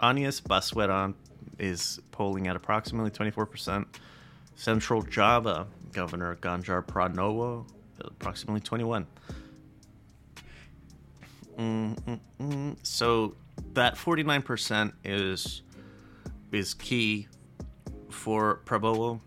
[0.00, 1.14] Anies Baswedan
[1.58, 3.86] is polling at approximately 24%.
[4.56, 7.66] Central Java Governor Ganjar Pranowo,
[8.00, 9.06] approximately 21.
[11.58, 12.76] Mm-mm-mm.
[12.82, 13.34] So
[13.74, 15.62] that 49% is
[16.52, 17.28] is key
[18.08, 19.20] for Prabowo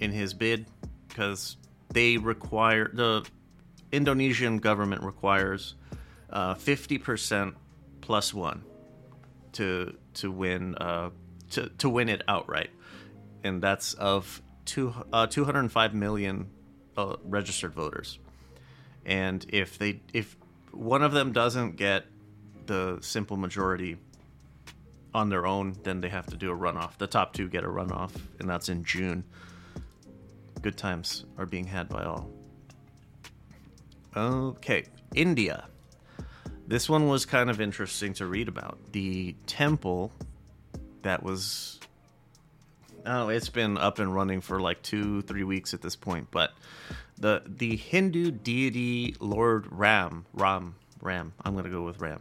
[0.00, 0.66] in his bid
[1.08, 1.56] because
[1.90, 3.24] they require the
[3.92, 5.76] Indonesian government requires
[6.30, 7.54] uh, 50%
[8.00, 8.64] plus one
[9.52, 11.10] to to win uh,
[11.50, 12.70] to to win it outright,
[13.44, 16.50] and that's of two uh, 205 million
[16.96, 18.18] uh, registered voters.
[19.04, 20.36] And if they if
[20.70, 22.06] one of them doesn't get
[22.66, 23.98] the simple majority
[25.14, 26.96] on their own, then they have to do a runoff.
[26.98, 29.24] The top two get a runoff, and that's in June.
[30.62, 32.30] Good times are being had by all.
[34.16, 34.84] Okay,
[35.14, 35.68] India.
[36.66, 38.78] This one was kind of interesting to read about.
[38.92, 40.12] The temple
[41.02, 41.80] that was.
[43.04, 46.28] Oh, it's been up and running for like two, three weeks at this point.
[46.30, 46.52] But
[47.18, 51.32] the the Hindu deity Lord Ram, Ram, Ram.
[51.44, 52.20] I'm gonna go with Ram.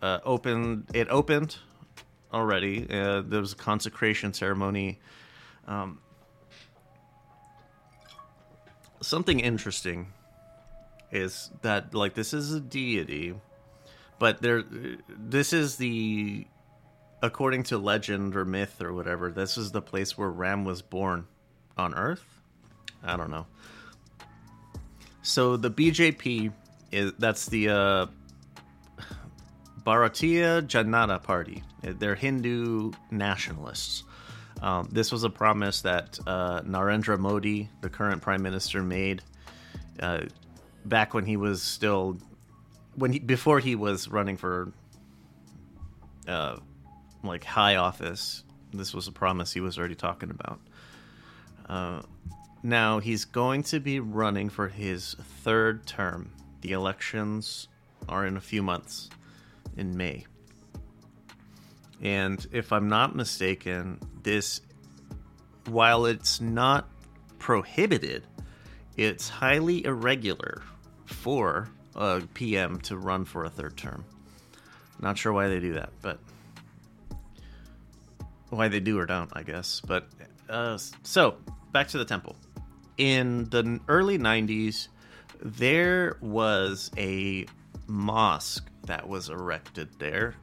[0.00, 0.86] Uh, opened.
[0.94, 1.56] It opened
[2.32, 2.86] already.
[2.90, 5.00] Uh, there was a consecration ceremony.
[5.66, 6.00] Um,
[9.00, 10.12] something interesting
[11.10, 13.34] is that like this is a deity
[14.18, 14.62] but there
[15.08, 16.46] this is the
[17.22, 21.26] according to legend or myth or whatever this is the place where ram was born.
[21.78, 22.22] On earth?
[23.02, 23.46] I don't know.
[25.22, 26.52] So the bjp
[26.90, 28.06] is that's the uh
[29.86, 31.62] bharatiya janata party.
[31.82, 34.04] They're hindu nationalists.
[34.60, 39.22] Um, this was a promise that uh, narendra modi the current prime minister made
[39.98, 40.26] uh,
[40.84, 42.18] back when he was still
[42.96, 44.72] when he before he was running for
[46.28, 46.56] uh
[47.22, 50.60] like high office this was a promise he was already talking about.
[51.68, 52.02] Uh
[52.62, 56.30] now he's going to be running for his third term.
[56.60, 57.68] The elections
[58.08, 59.10] are in a few months
[59.76, 60.26] in may.
[62.00, 64.60] And if i'm not mistaken this
[65.66, 66.88] while it's not
[67.38, 68.26] prohibited
[68.96, 70.62] it's highly irregular
[71.06, 74.04] for a PM to run for a third term.
[75.00, 76.18] Not sure why they do that, but
[78.52, 79.80] why they do or don't, I guess.
[79.80, 80.08] But
[80.48, 81.36] uh, so
[81.72, 82.36] back to the temple.
[82.98, 84.88] In the early 90s,
[85.40, 87.46] there was a
[87.86, 90.34] mosque that was erected there,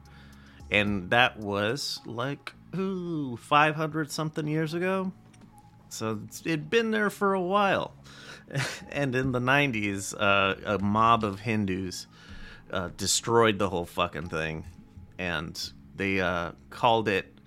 [0.70, 5.12] and that was like ooh 500 something years ago.
[5.88, 7.94] So it'd been there for a while.
[8.90, 12.06] and in the 90s, uh, a mob of Hindus
[12.70, 14.64] uh, destroyed the whole fucking thing.
[15.18, 15.60] And
[15.96, 17.39] they uh, called it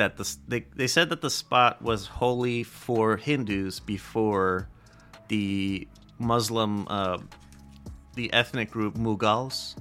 [0.00, 4.66] that the, they, they said that the spot was holy for Hindus before
[5.28, 5.86] the
[6.18, 7.18] Muslim, uh,
[8.14, 9.76] the ethnic group Mughals,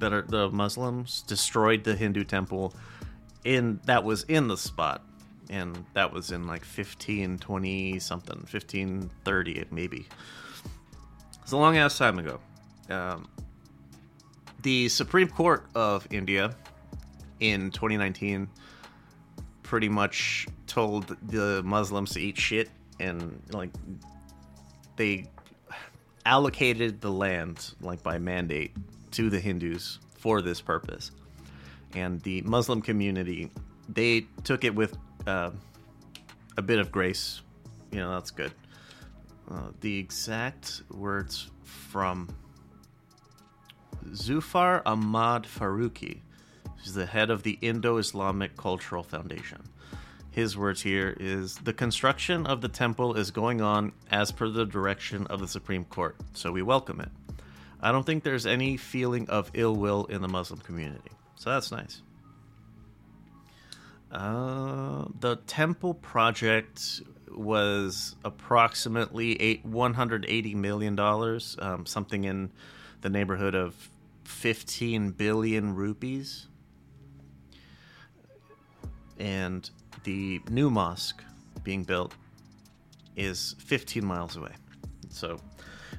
[0.00, 2.74] that are the Muslims, destroyed the Hindu temple
[3.44, 5.04] in that was in the spot.
[5.50, 10.08] And that was in like 1520 something 1530 maybe.
[11.42, 12.40] It's a long ass time ago.
[12.88, 13.28] Um,
[14.62, 16.54] the supreme court of india
[17.38, 18.48] in 2019
[19.70, 22.68] pretty much told the muslims to eat shit
[22.98, 23.70] and like
[24.96, 25.24] they
[26.26, 28.72] allocated the land like by mandate
[29.10, 31.12] to the hindus for this purpose
[31.94, 33.50] and the muslim community
[33.94, 34.96] they took it with
[35.26, 35.50] uh,
[36.56, 37.40] a bit of grace.
[37.90, 38.52] You know, that's good.
[39.50, 42.28] Uh, the exact words from
[44.10, 46.20] Zufar Ahmad Faruqi,
[46.82, 49.62] who's the head of the Indo Islamic Cultural Foundation.
[50.30, 54.64] His words here is the construction of the temple is going on as per the
[54.64, 57.10] direction of the Supreme Court, so we welcome it.
[57.80, 61.72] I don't think there's any feeling of ill will in the Muslim community, so that's
[61.72, 62.02] nice.
[64.12, 72.50] Uh, the temple project was approximately eight one hundred eighty million dollars, um, something in
[73.00, 73.88] the neighborhood of
[74.24, 76.48] fifteen billion rupees.
[79.20, 79.68] And
[80.04, 81.22] the new mosque
[81.62, 82.14] being built
[83.16, 84.52] is 15 miles away.
[85.10, 85.38] So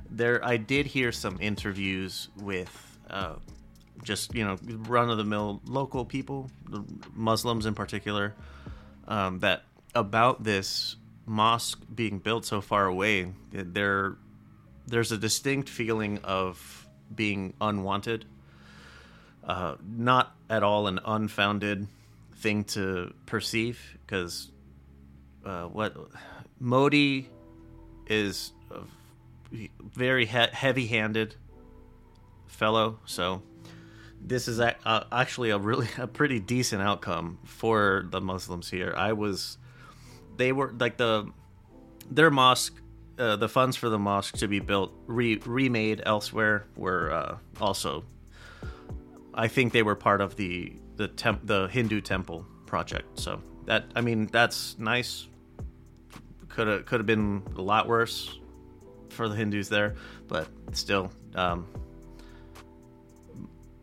[0.09, 3.35] there, I did hear some interviews with uh,
[4.03, 4.57] just you know
[4.87, 6.49] run of the mill local people,
[7.13, 8.33] Muslims in particular,
[9.07, 9.63] um, that
[9.93, 10.95] about this
[11.25, 13.31] mosque being built so far away.
[13.51, 14.15] There,
[14.87, 18.25] there's a distinct feeling of being unwanted.
[19.43, 21.87] Uh, not at all an unfounded
[22.41, 24.51] thing to perceive because
[25.45, 25.95] uh, what
[26.59, 27.29] Modi
[28.07, 28.81] is a
[29.83, 31.35] very he- heavy-handed
[32.47, 33.41] fellow, so
[34.19, 38.93] this is a- uh, actually a really a pretty decent outcome for the Muslims here.
[38.95, 39.57] I was,
[40.37, 41.31] they were like the
[42.09, 42.75] their mosque,
[43.17, 48.03] uh, the funds for the mosque to be built re- remade elsewhere were uh, also.
[49.33, 53.19] I think they were part of the the temp- the Hindu temple project.
[53.19, 55.27] So that I mean that's nice.
[56.49, 58.37] Could have could have been a lot worse
[59.09, 59.95] for the Hindus there,
[60.27, 61.67] but still, um,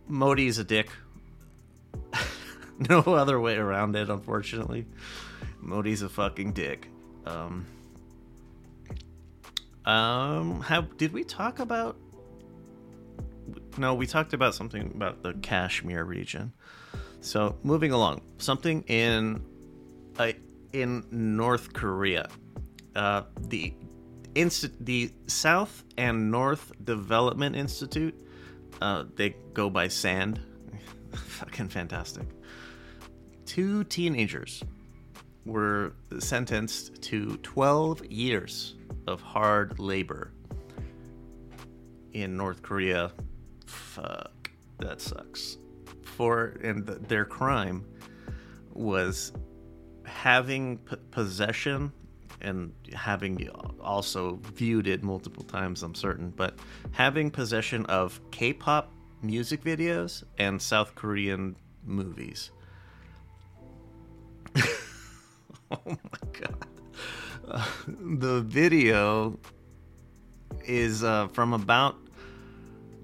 [0.06, 0.90] Modi's a dick.
[2.88, 4.86] no other way around it, unfortunately.
[5.60, 6.88] Modi's a fucking dick.
[7.26, 7.66] Um,
[9.84, 11.96] um, how did we talk about?
[13.76, 16.52] No, we talked about something about the Kashmir region.
[17.20, 19.42] So moving along, something in
[20.18, 20.32] uh,
[20.72, 22.28] in North Korea,
[22.94, 23.74] uh, the
[24.34, 28.14] Inst- the South and North Development Institute.
[28.80, 30.40] Uh, they go by SAND.
[31.12, 32.26] Fucking fantastic.
[33.46, 34.62] Two teenagers
[35.44, 40.32] were sentenced to 12 years of hard labor
[42.12, 43.10] in North Korea.
[43.66, 45.58] Fuck, that sucks.
[46.18, 47.86] For and th- their crime
[48.72, 49.32] was
[50.04, 51.92] having p- possession
[52.40, 53.48] and having
[53.80, 56.58] also viewed it multiple times, I'm certain, but
[56.90, 58.92] having possession of K pop
[59.22, 61.54] music videos and South Korean
[61.84, 62.50] movies.
[64.56, 65.96] oh my
[66.32, 66.66] god.
[67.46, 69.38] Uh, the video
[70.64, 71.94] is uh, from about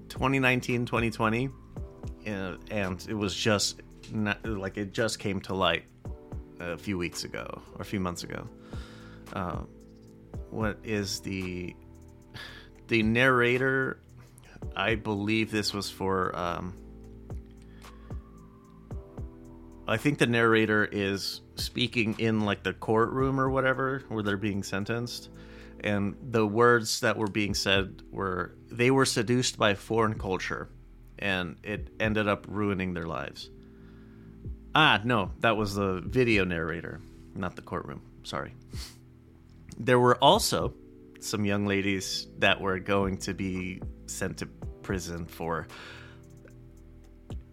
[0.09, 1.49] 2019 2020
[2.25, 5.83] and it was just not, like it just came to light
[6.59, 8.47] a few weeks ago or a few months ago.
[9.33, 9.61] Uh,
[10.49, 11.75] what is the
[12.87, 13.99] the narrator
[14.75, 16.73] i believe this was for um,
[19.87, 24.63] i think the narrator is speaking in like the courtroom or whatever where they're being
[24.63, 25.29] sentenced.
[25.81, 30.69] And the words that were being said were they were seduced by foreign culture
[31.19, 33.49] and it ended up ruining their lives
[34.73, 37.01] ah no that was the video narrator
[37.35, 38.53] not the courtroom sorry
[39.77, 40.73] there were also
[41.19, 44.45] some young ladies that were going to be sent to
[44.83, 45.67] prison for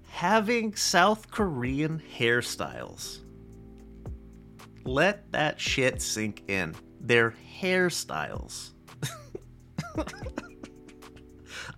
[0.09, 3.19] having South Korean hairstyles.
[4.85, 6.75] Let that shit sink in.
[7.01, 8.71] Their hairstyles.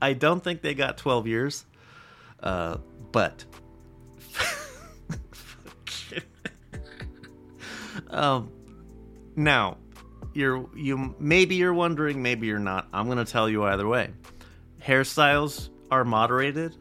[0.02, 1.64] I don't think they got 12 years,
[2.44, 2.76] uh,
[3.10, 3.44] but.
[8.10, 8.52] um,
[9.34, 9.78] now,
[10.34, 12.88] you're you maybe you're wondering, maybe you're not.
[12.92, 14.10] I'm gonna tell you either way.
[14.80, 16.76] Hairstyles are moderated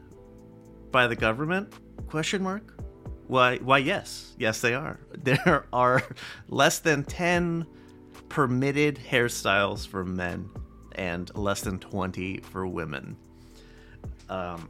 [0.92, 1.74] by the government?
[2.08, 2.74] Question mark.
[3.28, 3.58] Why?
[3.58, 3.80] Why?
[3.80, 5.00] Yes, yes, they are.
[5.24, 6.04] There are
[6.50, 7.66] less than ten
[8.28, 10.50] permitted hairstyles for men
[10.96, 13.16] and less than twenty for women.
[14.30, 14.70] Um,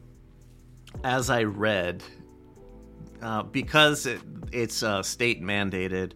[1.03, 2.03] as I read,
[3.21, 4.21] uh, because it,
[4.51, 6.13] it's uh, state mandated,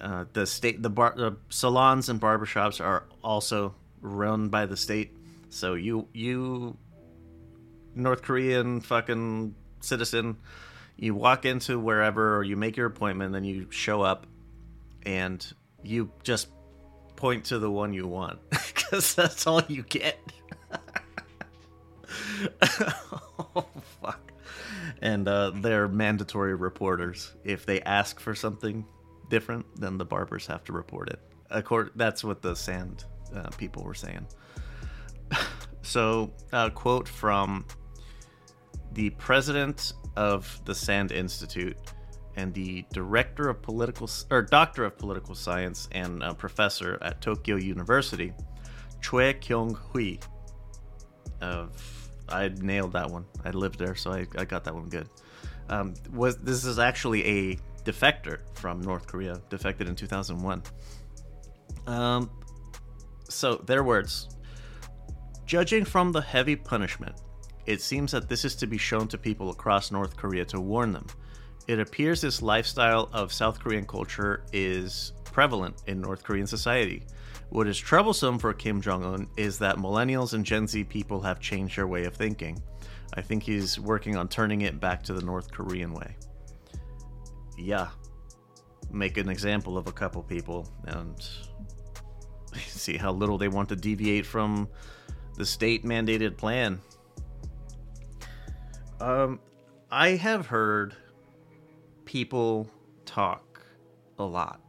[0.00, 5.16] uh, the state the bar the salons and barbershops are also run by the state.
[5.50, 6.76] So you you
[7.94, 10.36] North Korean fucking citizen,
[10.96, 14.26] you walk into wherever or you make your appointment, then you show up,
[15.04, 15.46] and
[15.82, 16.48] you just
[17.16, 20.18] point to the one you want because that's all you get.
[23.56, 23.66] oh!
[25.02, 27.34] And uh, they're mandatory reporters.
[27.44, 28.84] If they ask for something
[29.28, 31.20] different, then the barbers have to report it.
[31.50, 34.26] Accord- that's what the sand uh, people were saying.
[35.82, 37.64] so, a quote from
[38.92, 41.76] the president of the Sand Institute
[42.36, 48.32] and the director of political or doctor of political science and professor at Tokyo University,
[49.00, 50.18] Choi Kyung Hui.
[51.40, 51.93] Of
[52.28, 53.24] I nailed that one.
[53.44, 55.08] I lived there, so I, I got that one good.
[55.68, 60.62] Um, was this is actually a defector from North Korea, defected in 2001.
[61.86, 62.30] Um,
[63.28, 64.28] so, their words
[65.46, 67.20] Judging from the heavy punishment,
[67.66, 70.92] it seems that this is to be shown to people across North Korea to warn
[70.92, 71.06] them.
[71.66, 77.02] It appears this lifestyle of South Korean culture is prevalent in North Korean society.
[77.54, 81.38] What is troublesome for Kim Jong un is that millennials and Gen Z people have
[81.38, 82.60] changed their way of thinking.
[83.14, 86.16] I think he's working on turning it back to the North Korean way.
[87.56, 87.90] Yeah.
[88.90, 91.14] Make an example of a couple people and
[92.56, 94.68] see how little they want to deviate from
[95.36, 96.80] the state mandated plan.
[99.00, 99.38] Um,
[99.92, 100.96] I have heard
[102.04, 102.68] people
[103.04, 103.62] talk
[104.18, 104.60] a lot,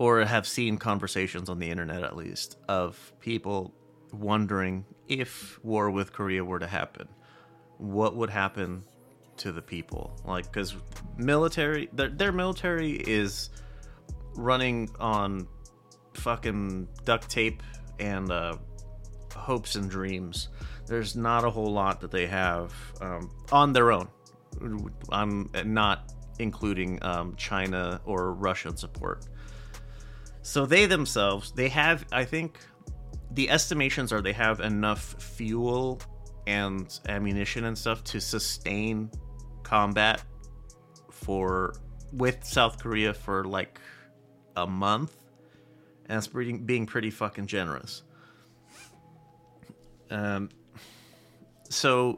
[0.00, 3.70] or have seen conversations on the internet at least, of people
[4.14, 7.06] wondering if war with Korea were to happen,
[7.76, 8.82] what would happen
[9.36, 10.18] to the people?
[10.24, 10.74] Like, because
[11.18, 13.50] military, their, their military is
[14.34, 15.46] running on
[16.14, 17.62] fucking duct tape
[17.98, 18.56] and uh,
[19.36, 20.48] hopes and dreams.
[20.86, 22.72] There's not a whole lot that they have
[23.02, 24.08] um, on their own.
[25.12, 29.26] I'm not including um, China or Russian support.
[30.42, 32.58] So they themselves, they have, I think,
[33.32, 36.00] the estimations are they have enough fuel
[36.46, 39.10] and ammunition and stuff to sustain
[39.62, 40.22] combat
[41.10, 41.74] for
[42.12, 43.80] with South Korea for like
[44.56, 45.16] a month,
[46.06, 48.02] and that's being pretty fucking generous.
[50.10, 50.48] Um,
[51.68, 52.16] so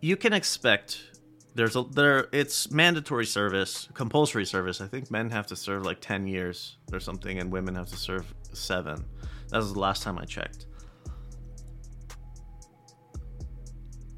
[0.00, 1.17] you can expect
[1.58, 4.80] there's a there it's mandatory service, compulsory service.
[4.80, 7.96] I think men have to serve like 10 years or something and women have to
[7.96, 9.04] serve 7.
[9.48, 10.66] That was the last time I checked.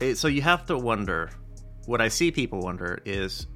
[0.00, 1.30] It, so you have to wonder
[1.86, 3.46] what I see people wonder is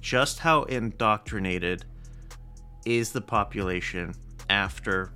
[0.00, 1.84] just how indoctrinated
[2.86, 4.14] is the population
[4.48, 5.12] after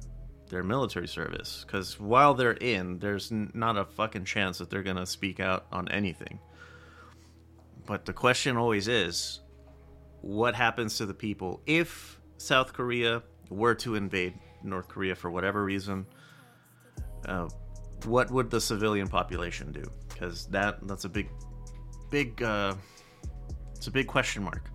[0.50, 5.06] their military service because while they're in, there's not a fucking chance that they're gonna
[5.06, 6.38] speak out on anything.
[7.88, 9.40] But the question always is,
[10.20, 15.64] what happens to the people if South Korea were to invade North Korea for whatever
[15.64, 16.04] reason?
[17.24, 17.48] Uh,
[18.04, 19.82] what would the civilian population do?
[20.10, 21.30] Because that that's a big,
[22.10, 22.74] big, uh,
[23.74, 24.70] it's a big question mark.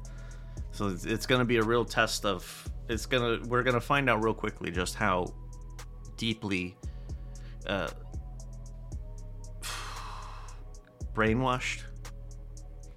[0.72, 2.68] So it's, it's going to be a real test of.
[2.90, 3.40] It's gonna.
[3.46, 5.36] We're gonna find out real quickly just how
[6.18, 6.76] deeply
[7.68, 7.90] uh,
[11.14, 11.84] brainwashed.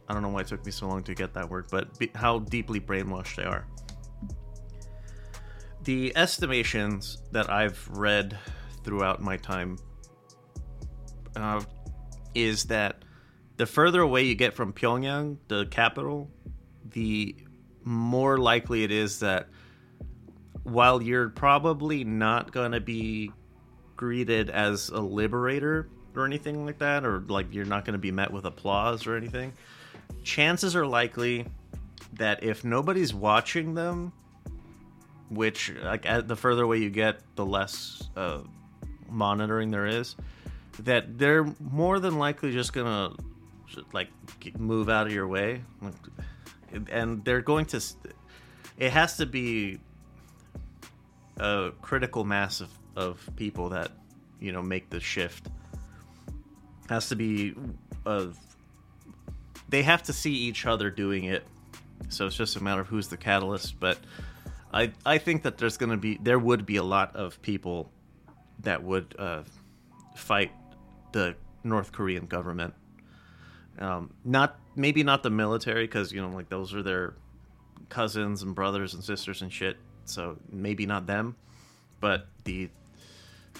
[0.09, 2.11] I don't know why it took me so long to get that word, but be,
[2.15, 3.67] how deeply brainwashed they are.
[5.85, 8.39] The estimations that I've read
[8.85, 9.79] throughout my time
[11.35, 11.63] uh,
[12.35, 13.05] is that
[13.57, 16.31] the further away you get from Pyongyang, the capital,
[16.91, 17.37] the
[17.85, 19.49] more likely it is that
[20.65, 23.33] while you're probably not going to be
[23.97, 28.11] greeted as a liberator or anything like that, or like you're not going to be
[28.11, 29.53] met with applause or anything,
[30.23, 31.47] chances are likely
[32.15, 34.13] that if nobody's watching them,
[35.29, 38.41] which like the further away you get, the less uh,
[39.09, 40.17] monitoring there is,
[40.81, 43.15] that they're more than likely just gonna
[43.93, 44.09] like
[44.59, 45.63] move out of your way,
[46.91, 47.81] and they're going to.
[48.79, 49.79] It has to be
[51.39, 53.93] a critical mass of, of people that
[54.41, 55.49] you know make the shift
[56.89, 57.55] has to be
[58.05, 58.39] of
[59.69, 61.45] they have to see each other doing it.
[62.09, 63.99] So it's just a matter of who's the catalyst but
[64.73, 67.91] i i think that there's going to be there would be a lot of people
[68.61, 69.43] that would uh,
[70.15, 70.53] fight
[71.13, 72.75] the north korean government.
[73.79, 77.15] Um, not maybe not the military because you know like those are their
[77.89, 81.37] cousins and brothers and sisters and shit so maybe not them,
[82.01, 82.71] but the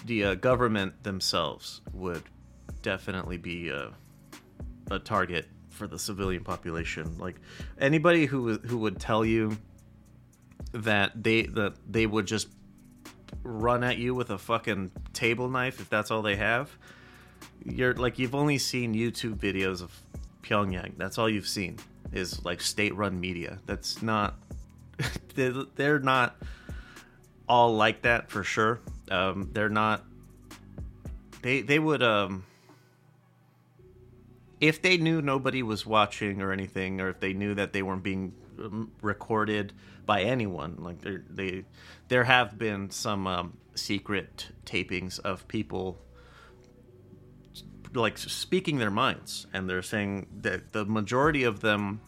[0.05, 2.23] the uh, government themselves would
[2.81, 3.91] definitely be a,
[4.91, 5.47] a target
[5.77, 7.17] for the civilian population.
[7.17, 7.35] Like
[7.79, 9.57] anybody who who would tell you
[10.73, 12.49] that they that they would just
[13.43, 16.75] run at you with a fucking table knife if that's all they have.
[17.63, 19.97] You're like you've only seen YouTube videos of
[20.43, 20.97] Pyongyang.
[20.97, 21.77] That's all you've seen
[22.11, 23.59] is like state-run media.
[23.65, 24.35] That's not
[25.35, 26.35] they're not
[27.47, 28.79] all like that for sure.
[29.09, 30.03] Um, they're not.
[31.41, 32.43] They they would um.
[34.59, 38.03] If they knew nobody was watching or anything, or if they knew that they weren't
[38.03, 39.73] being um, recorded
[40.05, 41.63] by anyone, like they,
[42.07, 45.99] there have been some um, secret tapings of people
[47.93, 52.01] like speaking their minds, and they're saying that the majority of them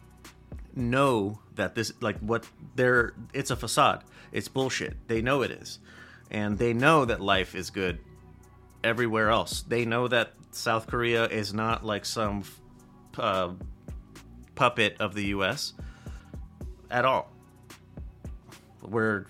[0.75, 4.03] know that this like what they're it's a facade.
[4.31, 5.07] It's bullshit.
[5.07, 5.79] They know it is.
[6.31, 7.99] And they know that life is good
[8.83, 9.63] everywhere else.
[9.63, 12.43] They know that South Korea is not like some
[13.17, 13.53] uh,
[14.55, 15.73] puppet of the US
[16.91, 17.31] at all.
[18.81, 19.27] We're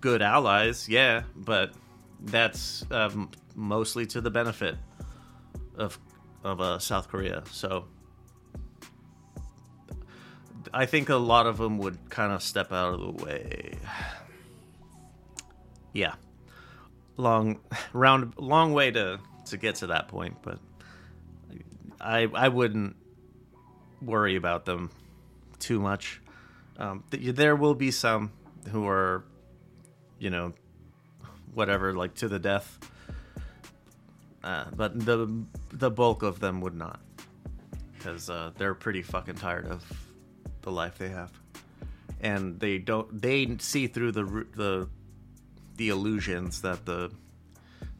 [0.00, 1.72] good allies, yeah, but
[2.20, 4.76] that's um, mostly to the benefit
[5.76, 5.98] of
[6.44, 7.42] of uh, South Korea.
[7.50, 7.86] So
[10.72, 13.74] I think a lot of them would kind of step out of the way.
[15.92, 16.14] Yeah,
[17.16, 17.58] long
[17.92, 19.18] round long way to
[19.50, 20.58] to get to that point, but
[22.00, 22.96] I I wouldn't
[24.02, 24.90] worry about them
[25.58, 26.20] too much.
[26.78, 28.32] Um, th- there will be some
[28.70, 29.24] who are,
[30.18, 30.54] you know,
[31.52, 32.78] whatever, like to the death.
[34.42, 37.00] Uh, but the the bulk of them would not,
[37.92, 39.84] because uh, they're pretty fucking tired of
[40.62, 41.30] the life they have,
[42.22, 44.24] and they don't they see through the
[44.56, 44.88] the
[45.76, 47.10] the illusions that the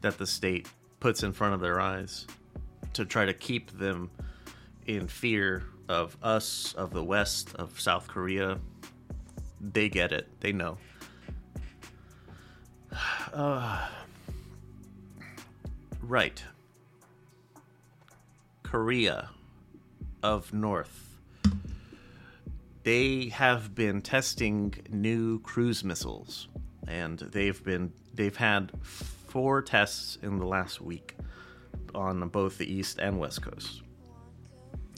[0.01, 0.67] that the state
[1.01, 2.25] puts in front of their eyes
[2.93, 4.09] to try to keep them
[4.85, 8.57] in fear of us, of the West, of South Korea.
[9.59, 10.29] They get it.
[10.39, 10.77] They know.
[13.33, 13.87] Uh,
[16.01, 16.41] right.
[18.63, 19.29] Korea
[20.23, 21.17] of North.
[22.83, 26.47] They have been testing new cruise missiles
[26.87, 28.71] and they've been they've had
[29.31, 31.15] four tests in the last week
[31.95, 33.81] on both the east and west coast.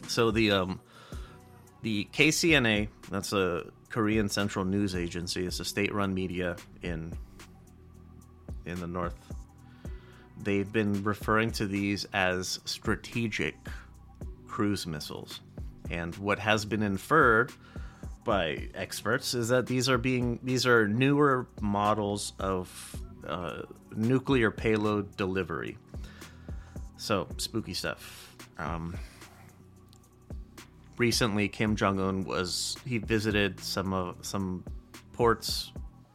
[0.08, 0.80] So the um,
[1.84, 7.14] the KCNA, that's a Korean Central News Agency, it's a state-run media in
[8.66, 9.16] in the north.
[10.42, 13.56] They've been referring to these as strategic
[14.48, 15.42] cruise missiles,
[15.92, 17.52] and what has been inferred
[18.24, 23.64] by experts is that these are being these are newer models of uh,
[23.96, 25.78] nuclear payload delivery.
[26.98, 28.36] So spooky stuff.
[28.58, 28.98] Um,
[30.98, 34.64] recently, Kim Jong Un was he visited some of some
[35.14, 35.72] ports,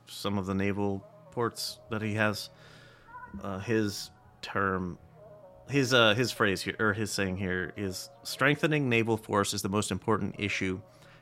[0.07, 2.51] some of the naval ports that he has.
[3.43, 4.99] Uh, his term,
[5.69, 9.69] his uh, his phrase here or his saying here is strengthening naval force is the
[9.69, 10.81] most important issue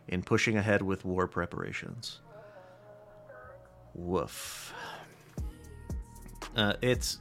[0.08, 2.20] in pushing ahead with war preparations.
[3.94, 4.72] Woof.
[6.56, 7.18] Uh, it's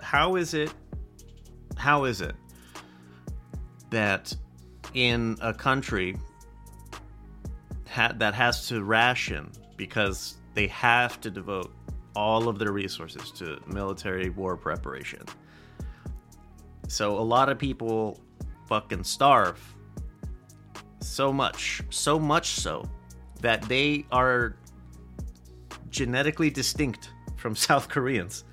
[0.00, 0.72] how is it?
[1.76, 2.34] How is it
[3.90, 4.34] that
[4.94, 6.16] in a country
[7.88, 11.72] ha- that has to ration because they have to devote
[12.14, 15.22] all of their resources to military war preparation.
[16.88, 18.20] So a lot of people
[18.68, 19.60] fucking starve
[21.00, 22.88] so much, so much so
[23.40, 24.56] that they are
[25.90, 28.44] genetically distinct from South Koreans.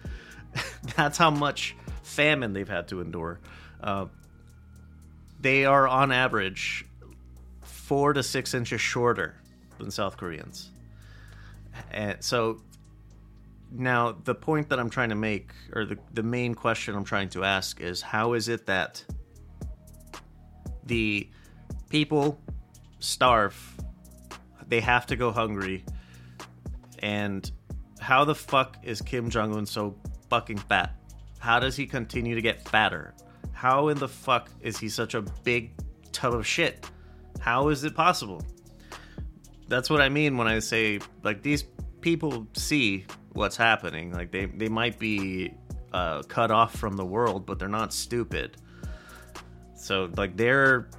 [0.96, 3.40] That's how much famine they've had to endure.
[3.82, 4.06] Uh,
[5.40, 6.86] they are on average
[7.62, 9.36] four to six inches shorter
[9.78, 10.72] than South Koreans.
[11.92, 12.62] And so
[13.72, 17.30] now the point that I'm trying to make, or the, the main question I'm trying
[17.30, 19.04] to ask is how is it that
[20.86, 21.30] the
[21.90, 22.40] people
[23.00, 23.56] starve,
[24.68, 25.86] they have to go hungry,
[27.00, 27.50] and
[28.00, 29.96] how the fuck is Kim Jong un so
[30.30, 30.96] fucking fat?
[31.40, 33.14] How does he continue to get fatter?
[33.52, 35.72] How in the fuck is he such a big
[36.12, 36.90] tub of shit?
[37.40, 38.42] How is it possible?
[39.68, 41.64] That's what I mean when I say like these
[42.02, 44.12] people see what's happening.
[44.12, 45.54] Like they they might be
[45.94, 48.58] uh, cut off from the world, but they're not stupid.
[49.76, 50.90] So like they're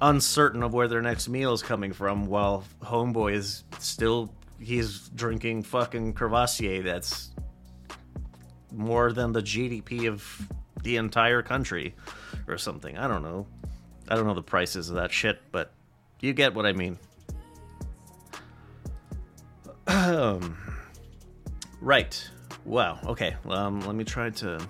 [0.00, 5.62] uncertain of where their next meal is coming from, while homeboy is still he's drinking
[5.62, 7.29] fucking Courvoisier that's
[8.72, 10.48] more than the GDP of
[10.82, 11.94] the entire country
[12.48, 12.96] or something.
[12.96, 13.46] I don't know.
[14.08, 15.72] I don't know the prices of that shit, but
[16.20, 16.98] you get what I mean.
[21.80, 22.28] Right.
[22.66, 22.98] Wow.
[23.06, 23.34] Okay.
[23.48, 24.60] Um, let me try to.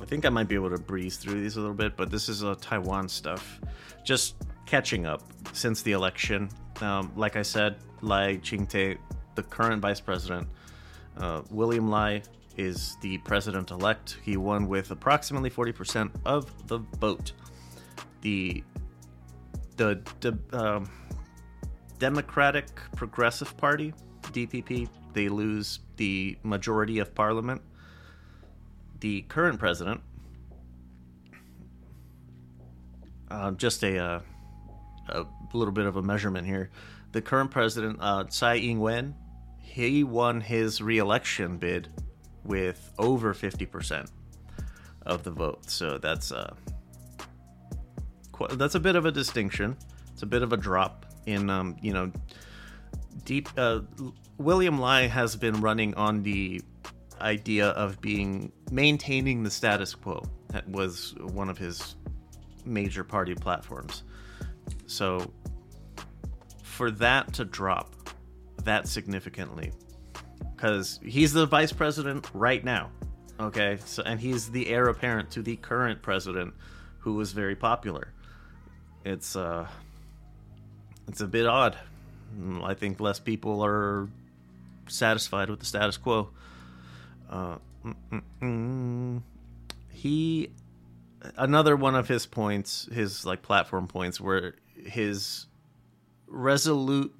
[0.00, 2.30] I think I might be able to breeze through these a little bit, but this
[2.30, 3.60] is a Taiwan stuff.
[4.04, 5.22] Just catching up
[5.52, 6.48] since the election.
[6.80, 8.96] Um, like I said, Lai Ching-te,
[9.34, 10.48] the current vice president,
[11.18, 12.22] uh, William Lai
[12.56, 14.18] is the president elect.
[14.22, 17.32] He won with approximately 40% of the vote.
[18.22, 18.62] The
[19.76, 20.90] the, um,
[21.98, 23.94] Democratic Progressive Party,
[24.24, 27.62] DPP, they lose the majority of parliament.
[29.00, 30.02] The current president,
[33.30, 34.20] uh, just a, uh,
[35.08, 36.70] a little bit of a measurement here.
[37.12, 39.14] The current president, uh, Tsai Ing-wen,
[39.58, 41.88] he won his re-election bid
[42.44, 44.08] with over 50%
[45.06, 45.70] of the vote.
[45.70, 46.54] So that's uh,
[48.32, 49.76] qu- that's a bit of a distinction.
[50.12, 52.12] It's a bit of a drop in, um, you know,
[53.24, 53.48] deep.
[53.56, 53.80] Uh,
[54.38, 56.62] William Lai has been running on the
[57.20, 60.22] idea of being maintaining the status quo.
[60.48, 61.96] That was one of his
[62.64, 64.02] major party platforms.
[64.86, 65.30] So
[66.62, 67.94] for that to drop
[68.64, 69.72] that significantly,
[70.54, 72.90] because he's the vice president right now,
[73.38, 76.54] okay, so and he's the heir apparent to the current president,
[77.00, 78.12] who was very popular.
[79.04, 79.66] It's uh,
[81.08, 81.76] it's a bit odd.
[82.62, 84.08] I think less people are
[84.88, 86.30] satisfied with the status quo.
[87.28, 89.22] Uh, mm, mm, mm.
[89.90, 90.50] he
[91.36, 95.46] another one of his points, his like platform points, were his
[96.26, 97.14] resolute.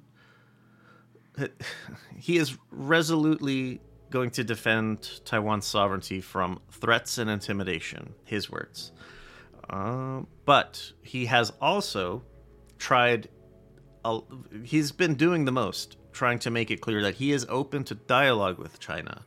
[2.17, 3.81] He is resolutely
[4.11, 8.13] going to defend Taiwan's sovereignty from threats and intimidation.
[8.25, 8.91] His words.
[9.69, 12.23] Uh, but he has also
[12.77, 13.29] tried.
[14.63, 17.95] He's been doing the most, trying to make it clear that he is open to
[17.95, 19.25] dialogue with China.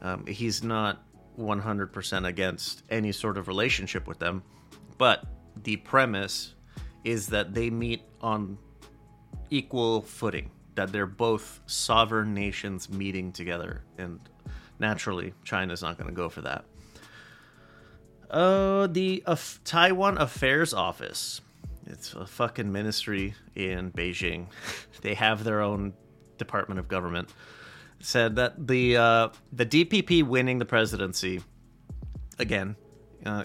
[0.00, 1.02] Um, he's not
[1.38, 4.42] 100% against any sort of relationship with them,
[4.98, 5.24] but
[5.62, 6.54] the premise
[7.04, 8.58] is that they meet on
[9.50, 14.20] equal footing, that they're both sovereign nations meeting together, and
[14.78, 16.64] naturally, China's not going to go for that.
[18.30, 21.40] Uh, the uh, Taiwan Affairs Office.
[21.86, 24.46] It's a fucking ministry in Beijing.
[25.02, 25.94] they have their own
[26.36, 27.30] Department of Government
[28.00, 31.42] said that the uh, the DPP winning the presidency
[32.38, 32.76] again
[33.24, 33.44] uh,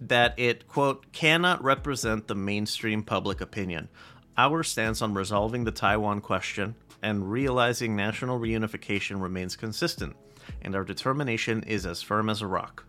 [0.00, 3.88] that it quote cannot represent the mainstream public opinion.
[4.36, 10.16] Our stance on resolving the Taiwan question and realizing national reunification remains consistent,
[10.62, 12.84] and our determination is as firm as a rock.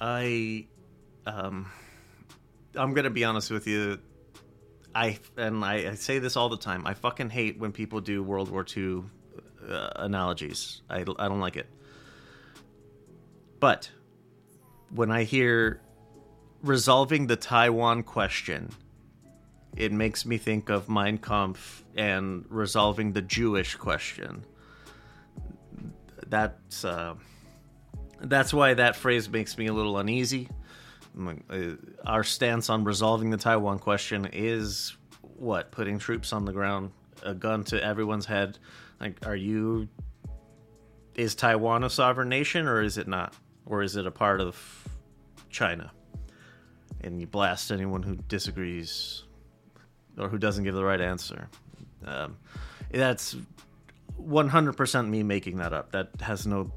[0.00, 0.66] I,
[1.26, 1.70] um,
[2.74, 3.98] I'm gonna be honest with you.
[4.94, 6.86] I and I, I, say this all the time.
[6.86, 9.04] I fucking hate when people do World War II
[9.68, 10.82] uh, analogies.
[10.88, 11.66] I, I don't like it.
[13.60, 13.90] But
[14.90, 15.80] when I hear
[16.62, 18.70] resolving the Taiwan question,
[19.76, 24.44] it makes me think of Mein Kampf and resolving the Jewish question.
[26.26, 27.14] That's uh,
[28.20, 30.48] that's why that phrase makes me a little uneasy.
[31.18, 36.90] Uh, our stance on resolving the Taiwan question is what putting troops on the ground,
[37.22, 38.58] a gun to everyone's head.
[39.00, 39.88] Like, are you?
[41.14, 43.34] Is Taiwan a sovereign nation or is it not?
[43.66, 44.88] Or is it a part of
[45.50, 45.90] China?
[47.02, 49.25] And you blast anyone who disagrees
[50.18, 51.48] or who doesn't give the right answer.
[52.04, 52.36] Um,
[52.90, 53.36] that's
[54.20, 55.92] 100% me making that up.
[55.92, 56.70] That has no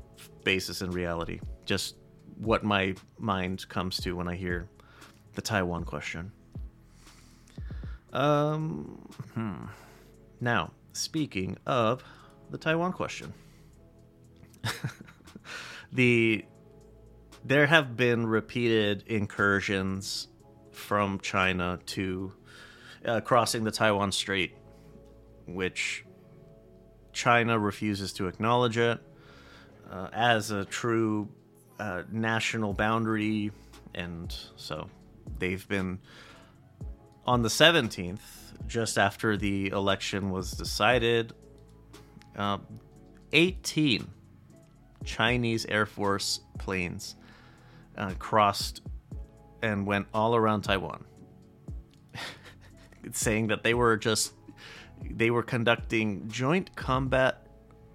[0.43, 1.39] basis in reality.
[1.65, 1.95] Just
[2.37, 4.69] what my mind comes to when I hear
[5.33, 6.31] the Taiwan question.
[8.11, 9.65] Um, hmm.
[10.41, 12.03] Now, speaking of
[12.49, 13.33] the Taiwan question,
[15.91, 16.43] the
[17.45, 20.27] there have been repeated incursions
[20.71, 22.33] from China to
[23.05, 24.55] uh, crossing the Taiwan Strait,
[25.47, 26.05] which
[27.13, 28.99] China refuses to acknowledge it
[29.91, 31.27] uh, as a true
[31.79, 33.51] uh, national boundary,
[33.95, 34.89] and so
[35.39, 35.99] they've been
[37.25, 38.19] on the 17th,
[38.67, 41.33] just after the election was decided.
[42.35, 42.57] Uh,
[43.33, 44.07] 18
[45.05, 47.15] Chinese Air Force planes
[47.97, 48.81] uh, crossed
[49.61, 51.05] and went all around Taiwan,
[53.11, 54.33] saying that they were just
[55.09, 57.45] they were conducting joint combat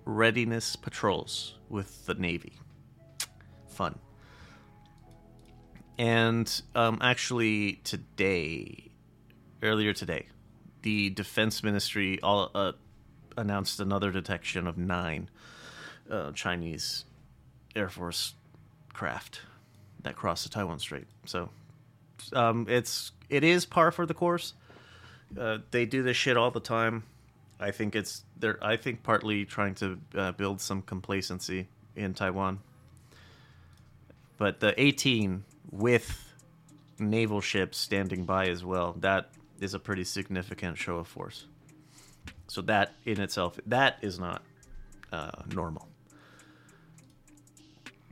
[0.05, 2.55] readiness patrols with the Navy
[3.75, 3.99] fun.
[5.99, 8.91] And um, actually, today,
[9.63, 10.29] earlier today,
[10.83, 12.73] the Defense Ministry all, uh,
[13.37, 15.29] announced another detection of nine
[16.11, 17.05] uh, Chinese
[17.77, 18.35] Air Force
[18.93, 19.41] craft
[20.03, 21.07] that crossed the Taiwan Strait.
[21.27, 21.51] So
[22.33, 24.55] um, it's it is par for the course.
[25.39, 27.05] Uh, they do this shit all the time.
[27.59, 32.61] I think it's they're I think partly trying to uh, build some complacency in Taiwan.
[34.37, 36.33] But the 18 with
[36.99, 41.47] naval ships standing by as well, that is a pretty significant show of force.
[42.49, 44.43] So that in itself, that is not
[45.13, 45.89] uh, normal.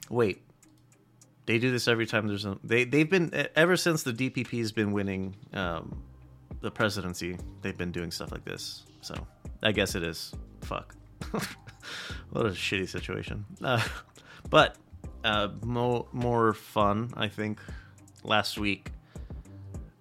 [0.08, 0.42] Wait,
[1.46, 4.92] they do this every time there's a they they've been ever since the DPP's been
[4.92, 6.02] winning um,
[6.62, 7.36] the presidency.
[7.60, 8.84] They've been doing stuff like this.
[9.02, 9.14] So
[9.62, 10.32] I guess it is
[10.62, 10.94] fuck.
[12.30, 13.44] what a shitty situation.
[13.62, 13.82] Uh,
[14.48, 14.76] but
[15.24, 17.60] uh, more more fun, I think.
[18.24, 18.92] Last week,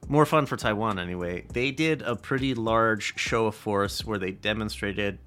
[0.07, 1.45] more fun for Taiwan anyway.
[1.51, 5.17] They did a pretty large show of force where they demonstrated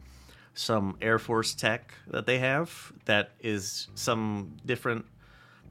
[0.55, 2.93] some Air Force tech that they have.
[3.07, 5.07] That is some different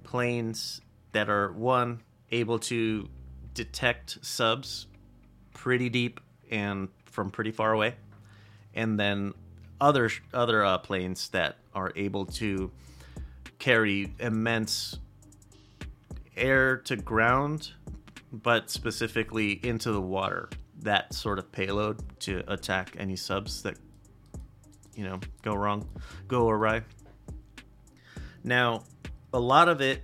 [0.03, 0.82] planes
[1.14, 2.01] that are one
[2.32, 3.07] able to
[3.53, 4.88] detect subs
[5.64, 6.20] pretty deep
[6.51, 7.95] and from pretty far away,
[8.74, 9.34] and then
[9.80, 12.70] other other uh, planes that are able to
[13.59, 14.99] carry immense
[16.36, 17.72] air to ground,
[18.34, 20.49] but specifically into the water.
[20.82, 23.78] That sort of payload to attack any subs that
[24.95, 25.88] you know go wrong,
[26.28, 26.82] go awry.
[28.43, 28.84] Now,
[29.32, 30.03] a lot of it,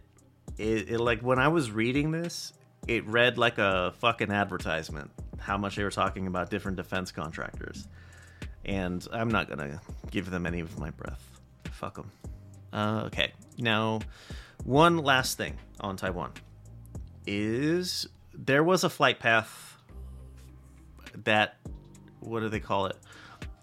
[0.57, 2.53] it, it like when I was reading this,
[2.88, 5.12] it read like a fucking advertisement.
[5.50, 7.88] How much they were talking about different defense contractors,
[8.66, 9.82] and I'm not gonna
[10.12, 11.41] give them any of my breath.
[11.72, 12.12] Fuck them.
[12.72, 14.00] Uh, okay, now
[14.64, 16.34] one last thing on Taiwan
[17.26, 19.76] is there was a flight path
[21.24, 21.58] that
[22.20, 22.97] what do they call it?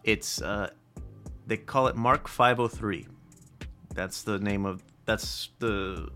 [0.02, 0.70] It's uh,
[1.46, 3.06] they call it Mark 503.
[3.94, 6.08] That's the name of that's the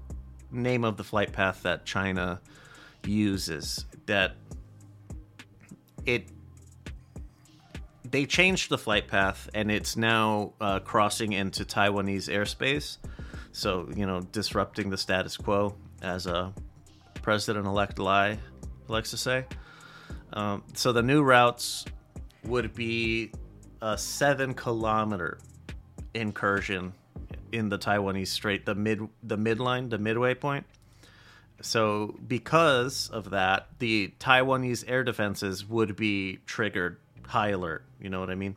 [0.51, 2.41] name of the flight path that China
[3.05, 3.87] uses.
[4.07, 4.35] That
[6.07, 6.29] it
[8.11, 12.99] they changed the flight path and it's now uh, crossing into Taiwanese airspace.
[13.53, 16.53] So you know, disrupting the status quo, as a
[17.23, 18.39] president-elect Lai
[18.89, 19.47] likes to say.
[20.33, 21.85] Um, so the new routes
[22.45, 23.33] would be
[23.83, 25.39] a seven-kilometer
[26.15, 26.93] incursion
[27.53, 30.65] in the Taiwanese Strait, the mid the midline, the midway point.
[31.63, 37.85] So because of that, the Taiwanese air defenses would be triggered high alert.
[38.01, 38.57] You know what I mean?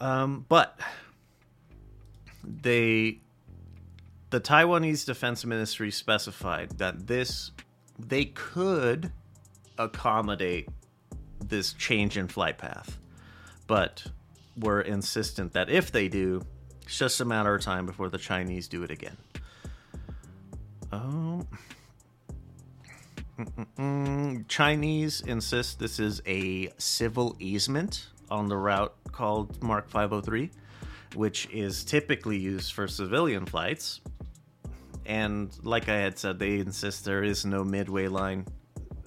[0.00, 0.78] Um, but
[2.42, 3.18] they
[4.30, 7.52] the Taiwanese Defense Ministry specified that this
[7.98, 9.12] they could
[9.78, 10.68] accommodate
[11.38, 12.98] this change in flight path,
[13.66, 14.04] but
[14.58, 16.42] were insistent that if they do,
[16.82, 19.16] it's just a matter of time before the Chinese do it again.
[20.94, 21.46] Um.
[24.48, 30.50] Chinese insist this is a civil easement on the route called Mark 503,
[31.14, 34.00] which is typically used for civilian flights.
[35.06, 38.46] And like I had said, they insist there is no midway line,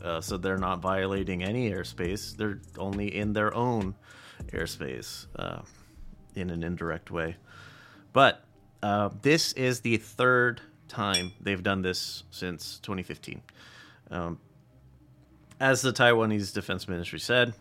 [0.03, 2.35] uh, so they're not violating any airspace.
[2.35, 3.95] They're only in their own
[4.51, 5.61] airspace uh,
[6.35, 7.38] in an indirect way.
[8.13, 8.43] But
[8.83, 13.41] uh, this is the third time they've done this since 2015.
[14.09, 14.39] Um,
[15.59, 17.53] as the Taiwanese Defense Ministry said,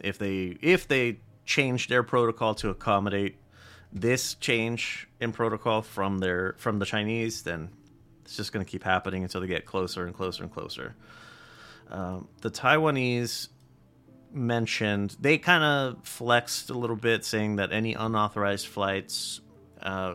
[0.00, 3.36] if they if they change their protocol to accommodate
[3.92, 7.70] this change in protocol from their from the Chinese, then
[8.24, 10.94] it's just going to keep happening until they get closer and closer and closer.
[11.90, 13.48] Um, the Taiwanese
[14.32, 19.40] mentioned they kind of flexed a little bit, saying that any unauthorized flights
[19.82, 20.14] uh,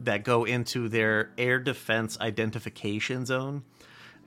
[0.00, 3.64] that go into their air defense identification zone,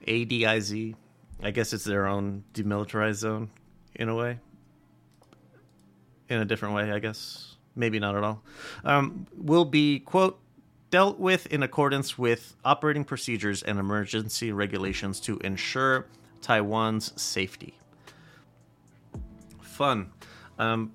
[0.06, 0.94] ADIZ,
[1.42, 3.50] I guess it's their own demilitarized zone
[3.94, 4.38] in a way,
[6.28, 7.56] in a different way, I guess.
[7.74, 8.42] Maybe not at all.
[8.84, 10.38] Um, will be, quote,
[10.90, 16.06] dealt with in accordance with operating procedures and emergency regulations to ensure
[16.42, 17.78] Taiwan's safety.
[19.62, 20.12] Fun.
[20.58, 20.92] Um,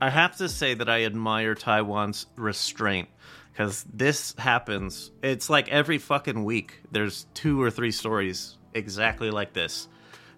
[0.00, 3.08] I have to say that I admire Taiwan's restraint
[3.52, 5.10] because this happens.
[5.22, 6.80] It's like every fucking week.
[6.92, 9.88] There's two or three stories exactly like this.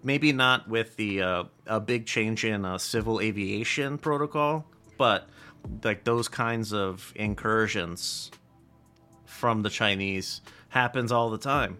[0.02, 4.64] Maybe not with the uh, a big change in uh, civil aviation protocol,
[4.96, 5.28] but
[5.84, 8.30] like those kinds of incursions
[9.26, 11.76] from the Chinese happens all the time.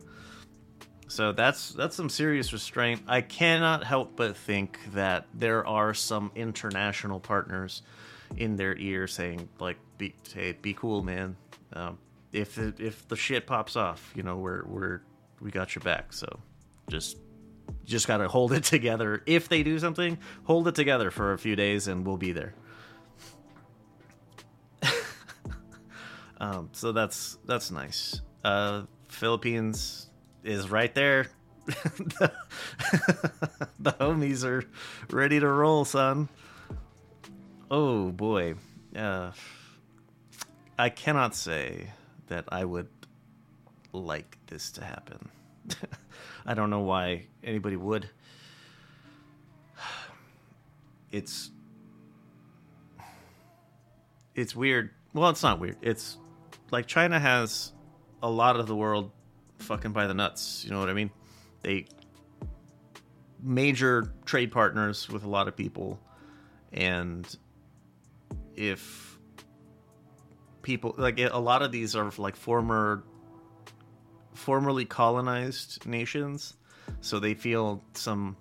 [1.11, 3.03] So that's that's some serious restraint.
[3.09, 7.83] I cannot help but think that there are some international partners
[8.37, 11.37] in their ear saying like, "Be hey, be cool, man.
[11.73, 11.99] Um,
[12.33, 15.01] if it, if the shit pops off, you know, we're we're
[15.41, 16.13] we got your back.
[16.13, 16.29] So
[16.89, 17.17] just
[17.85, 19.21] just gotta hold it together.
[19.27, 22.55] If they do something, hold it together for a few days, and we'll be there."
[26.41, 28.21] um, so that's that's nice.
[28.45, 30.10] Uh, Philippines
[30.45, 31.27] is right there.
[31.67, 32.33] the,
[33.79, 34.65] the homies are
[35.11, 36.29] ready to roll, son.
[37.71, 38.55] Oh boy.
[38.95, 39.31] Uh,
[40.79, 41.91] I cannot say
[42.29, 42.89] that I would
[43.93, 45.29] like this to happen.
[46.47, 48.09] I don't know why anybody would.
[51.13, 51.51] It's
[54.37, 54.91] it's weird.
[55.13, 55.77] Well, it's not weird.
[55.83, 56.17] It's
[56.71, 57.73] like China has
[58.23, 59.11] a lot of the world
[59.61, 60.65] fucking by the nuts.
[60.65, 61.11] You know what I mean?
[61.63, 61.87] They
[63.43, 65.99] major trade partners with a lot of people,
[66.73, 67.27] and
[68.57, 69.19] if
[70.63, 73.03] people like a lot of these are like former
[74.35, 76.55] formerly colonized nations
[77.01, 78.37] so they feel some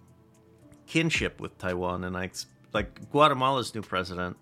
[0.86, 2.30] kinship with taiwan and i
[2.74, 4.36] like guatemala's new president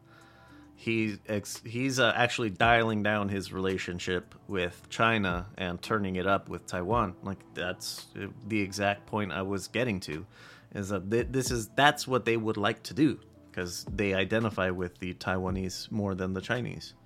[0.80, 1.18] he
[1.66, 7.14] he's uh, actually dialing down his relationship with china and turning it up with taiwan
[7.24, 8.06] like that's
[8.48, 10.26] the exact point i was getting to
[10.74, 13.20] is that this is that's what they would like to do
[13.58, 16.94] because they identify with the Taiwanese more than the Chinese.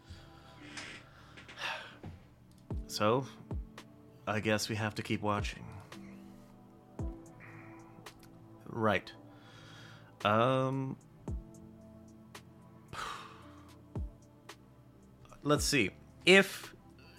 [2.88, 3.26] So,
[4.28, 5.64] I guess we have to keep watching.
[8.68, 9.10] Right.
[10.26, 10.98] Um.
[15.44, 15.90] Let's see.
[16.26, 16.74] If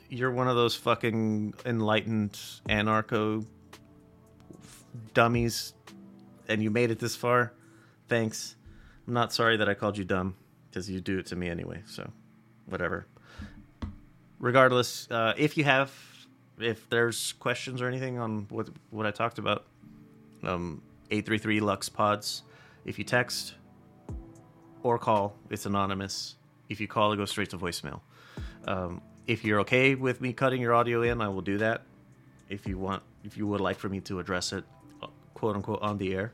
[0.09, 2.39] you're one of those fucking enlightened
[2.69, 3.45] anarcho
[5.13, 5.75] dummies
[6.49, 7.53] and you made it this far,
[8.09, 8.55] thanks.
[9.07, 10.37] I'm not sorry that I called you dumb
[10.71, 11.83] because you do it to me anyway.
[11.87, 12.09] So,
[12.67, 13.07] whatever.
[14.39, 15.93] Regardless, uh, if you have,
[16.59, 19.67] if there's questions or anything on what what I talked about,
[20.45, 22.43] um, eight three three Lux Pods.
[22.85, 23.55] If you text
[24.83, 26.37] or call, it's anonymous.
[26.69, 28.01] If you call, it goes straight to voicemail.
[28.67, 31.83] Um, if you're okay with me cutting your audio in, I will do that.
[32.49, 34.65] If you want, if you would like for me to address it,
[35.03, 36.33] uh, quote unquote, on the air,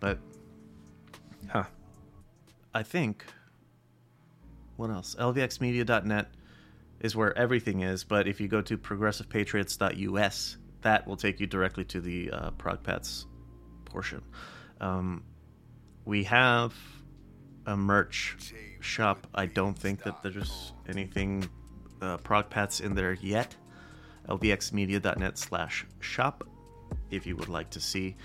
[0.00, 0.18] but,
[1.48, 1.64] huh.
[2.74, 3.24] I think.
[4.76, 5.14] What else?
[5.18, 6.28] LVXmedia.net
[7.00, 11.84] is where everything is, but if you go to progressivepatriots.us, that will take you directly
[11.84, 13.26] to the uh, ProgPats
[13.84, 14.22] portion.
[14.80, 15.22] Um,
[16.04, 16.74] we have
[17.66, 18.36] a merch
[18.80, 19.26] shop.
[19.34, 21.48] I don't think that there's anything
[22.04, 23.56] uh, ProgPats in there yet.
[24.28, 26.46] LVXmedia.net slash shop
[27.10, 28.16] if you would like to see.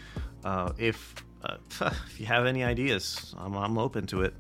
[0.44, 1.58] Uh, if uh,
[2.08, 4.34] if you have any ideas, I'm, I'm open to it.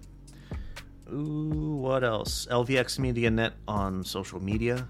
[1.11, 2.47] Ooh, what else?
[2.51, 4.87] LVX Media Net on social media.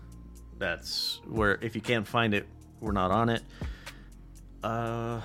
[0.58, 2.46] That's where if you can't find it,
[2.82, 3.44] we're not on it.
[4.64, 5.22] Uh,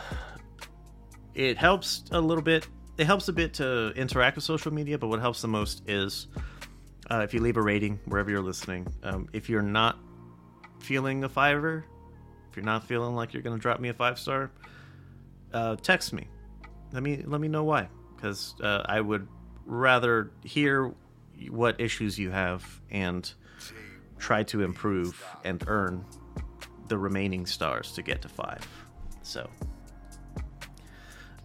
[1.34, 2.68] it helps a little bit.
[2.96, 6.28] It helps a bit to interact with social media, but what helps the most is
[7.10, 8.86] uh, if you leave a rating wherever you're listening.
[9.02, 9.98] Um, if you're not
[10.80, 11.84] feeling a fiver,
[12.50, 14.50] if you're not feeling like you're gonna drop me a five star,
[15.52, 16.26] uh, text me
[16.94, 19.26] let me let me know why, because uh, I would
[19.66, 20.94] rather hear
[21.50, 23.30] what issues you have and
[24.18, 26.04] try to improve and earn
[26.86, 28.66] the remaining stars to get to five.
[29.22, 29.50] So,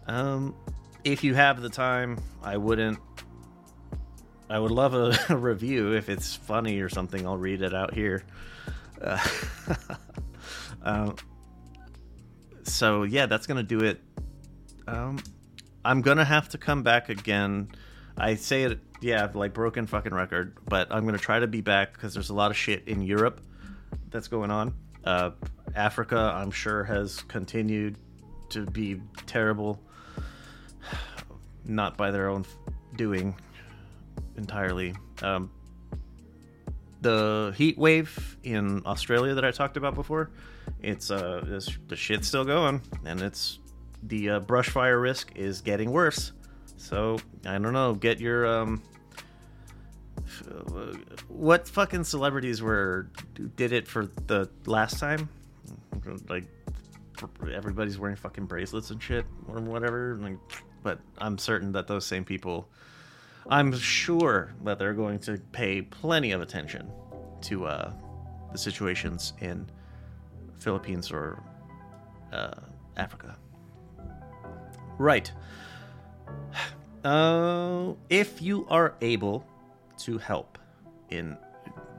[0.06, 0.54] um,
[1.02, 2.98] if you have the time, I wouldn't.
[4.50, 7.24] I would love a, a review if it's funny or something.
[7.24, 8.24] I'll read it out here.
[9.00, 9.24] Uh,
[10.82, 11.12] uh,
[12.64, 14.00] so yeah, that's gonna do it.
[14.88, 15.20] Um,
[15.84, 17.70] I'm gonna have to come back again.
[18.16, 21.94] I say it, yeah, like broken fucking record, but I'm gonna try to be back
[21.94, 23.40] because there's a lot of shit in Europe
[24.10, 24.74] that's going on.
[25.04, 25.30] Uh,
[25.76, 27.98] Africa, I'm sure, has continued
[28.48, 29.80] to be terrible,
[31.64, 32.44] not by their own
[32.96, 33.36] doing
[34.40, 34.94] entirely.
[35.22, 35.50] Um,
[37.00, 40.30] the heat wave in Australia that I talked about before,
[40.82, 43.58] it's uh, it's, the shit's still going, and it's
[44.02, 46.32] the uh, brush fire risk is getting worse.
[46.76, 47.94] So I don't know.
[47.94, 48.82] Get your um,
[51.28, 53.08] what fucking celebrities were
[53.56, 55.28] did it for the last time?
[56.28, 56.44] Like
[57.52, 60.18] everybody's wearing fucking bracelets and shit or whatever.
[60.20, 60.38] Like,
[60.82, 62.68] but I'm certain that those same people,
[63.50, 66.90] I'm sure that they're going to pay plenty of attention
[67.42, 67.92] to uh,
[68.52, 69.68] the situations in
[70.58, 71.42] Philippines or
[72.32, 72.60] uh,
[72.96, 73.36] Africa.
[74.98, 75.32] Right.
[77.02, 79.46] Uh, if you are able
[79.98, 80.58] to help
[81.08, 81.36] in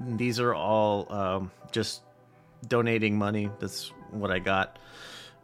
[0.07, 2.01] these are all um, just
[2.67, 3.49] donating money.
[3.59, 4.79] That's what I got.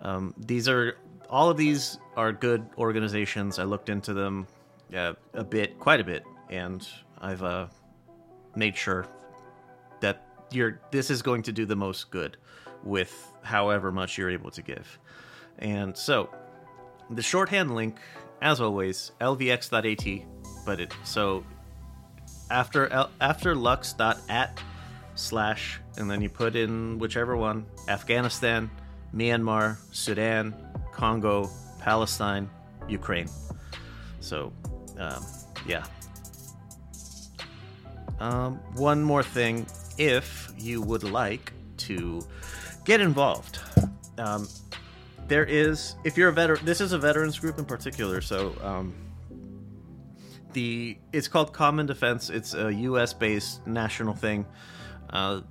[0.01, 0.97] Um, these are
[1.29, 3.59] all of these are good organizations.
[3.59, 4.47] I looked into them
[4.95, 6.87] uh, a bit, quite a bit, and
[7.19, 7.67] I've uh,
[8.55, 9.07] made sure
[9.99, 12.37] that you're this is going to do the most good
[12.83, 14.99] with however much you're able to give.
[15.59, 16.29] And so
[17.09, 17.99] the shorthand link,
[18.41, 20.25] as always, lvx.at,
[20.65, 21.43] but it so
[22.49, 24.61] after after lux.at
[25.15, 28.69] slash, and then you put in whichever one Afghanistan,
[29.13, 30.53] Myanmar, Sudan,
[30.91, 31.49] Congo,
[31.79, 32.49] Palestine,
[32.87, 33.27] Ukraine.
[34.19, 34.51] So,
[34.97, 35.25] um,
[35.65, 35.85] yeah.
[38.19, 39.67] Um, one more thing
[39.97, 42.25] if you would like to
[42.85, 43.59] get involved.
[44.17, 44.47] Um,
[45.27, 48.95] there is, if you're a veteran, this is a veterans group in particular, so um,
[50.53, 52.29] the it's called Common Defense.
[52.29, 53.13] It's a U.S.
[53.13, 54.45] based national thing.
[55.09, 55.41] Uh,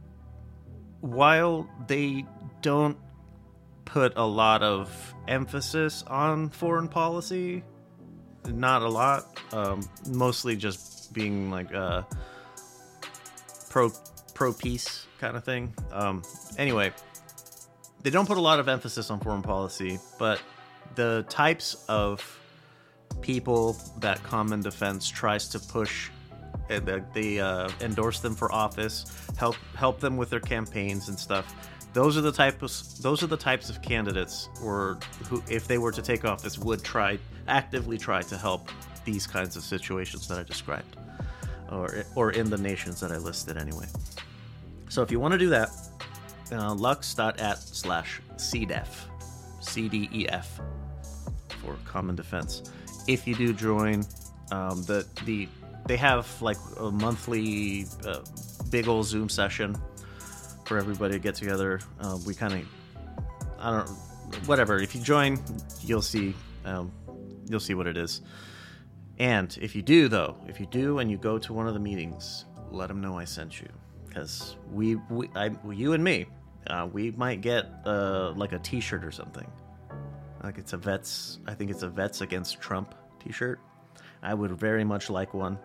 [1.00, 2.24] while they
[2.62, 2.96] don't
[3.84, 7.62] put a lot of emphasis on foreign policy,
[8.46, 12.02] not a lot, um, mostly just being like uh,
[13.68, 13.90] pro
[14.34, 15.74] pro peace kind of thing.
[15.92, 16.22] Um,
[16.58, 16.92] anyway,
[18.02, 20.40] they don't put a lot of emphasis on foreign policy, but
[20.94, 22.38] the types of
[23.20, 26.10] people that Common Defense tries to push,
[26.68, 29.06] they uh, endorse them for office,
[29.36, 31.54] help help them with their campaigns and stuff.
[31.96, 32.98] Those are the types.
[32.98, 34.98] Those are the types of candidates, or
[35.30, 37.18] who, if they were to take office, would try
[37.48, 38.68] actively try to help
[39.06, 40.98] these kinds of situations that I described,
[41.72, 43.86] or or in the nations that I listed anyway.
[44.90, 45.70] So if you want to do that,
[46.52, 48.88] uh, lux.at slash CDEF,
[49.62, 50.44] CDEF
[51.62, 52.70] for Common Defense.
[53.08, 54.04] If you do join,
[54.52, 55.48] um, the the
[55.86, 58.20] they have like a monthly uh,
[58.68, 59.74] big old Zoom session
[60.66, 61.80] for everybody to get together.
[62.00, 62.60] Uh, we kind of,
[63.58, 63.88] I don't,
[64.46, 64.78] whatever.
[64.78, 65.40] If you join,
[65.82, 66.34] you'll see,
[66.64, 66.92] um,
[67.48, 68.22] you'll see what it is.
[69.18, 71.80] And if you do, though, if you do and you go to one of the
[71.80, 73.68] meetings, let them know I sent you
[74.06, 76.26] because we, we I, you and me,
[76.66, 79.46] uh, we might get uh, like a T-shirt or something.
[80.42, 81.38] Like it's a vets.
[81.46, 82.94] I think it's a vets against Trump
[83.24, 83.58] T-shirt.
[84.22, 85.58] I would very much like one,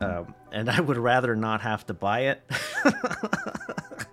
[0.00, 2.42] um, and I would rather not have to buy it.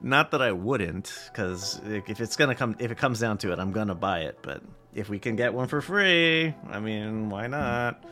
[0.00, 3.58] not that I wouldn't, because if it's gonna come, if it comes down to it,
[3.58, 4.38] I'm gonna buy it.
[4.42, 4.62] But
[4.94, 8.04] if we can get one for free, I mean, why not?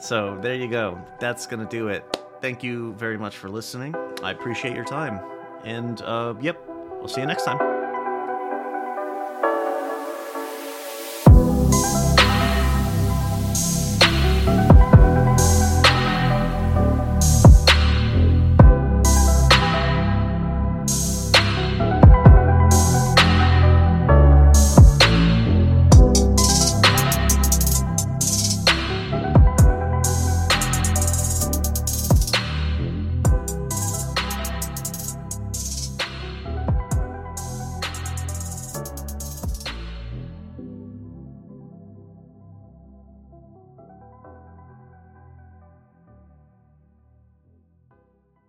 [0.00, 1.00] So there you go.
[1.20, 2.04] That's gonna do it.
[2.40, 3.94] Thank you very much for listening.
[4.22, 5.20] I appreciate your time.
[5.64, 7.77] And uh, yep, we'll see you next time.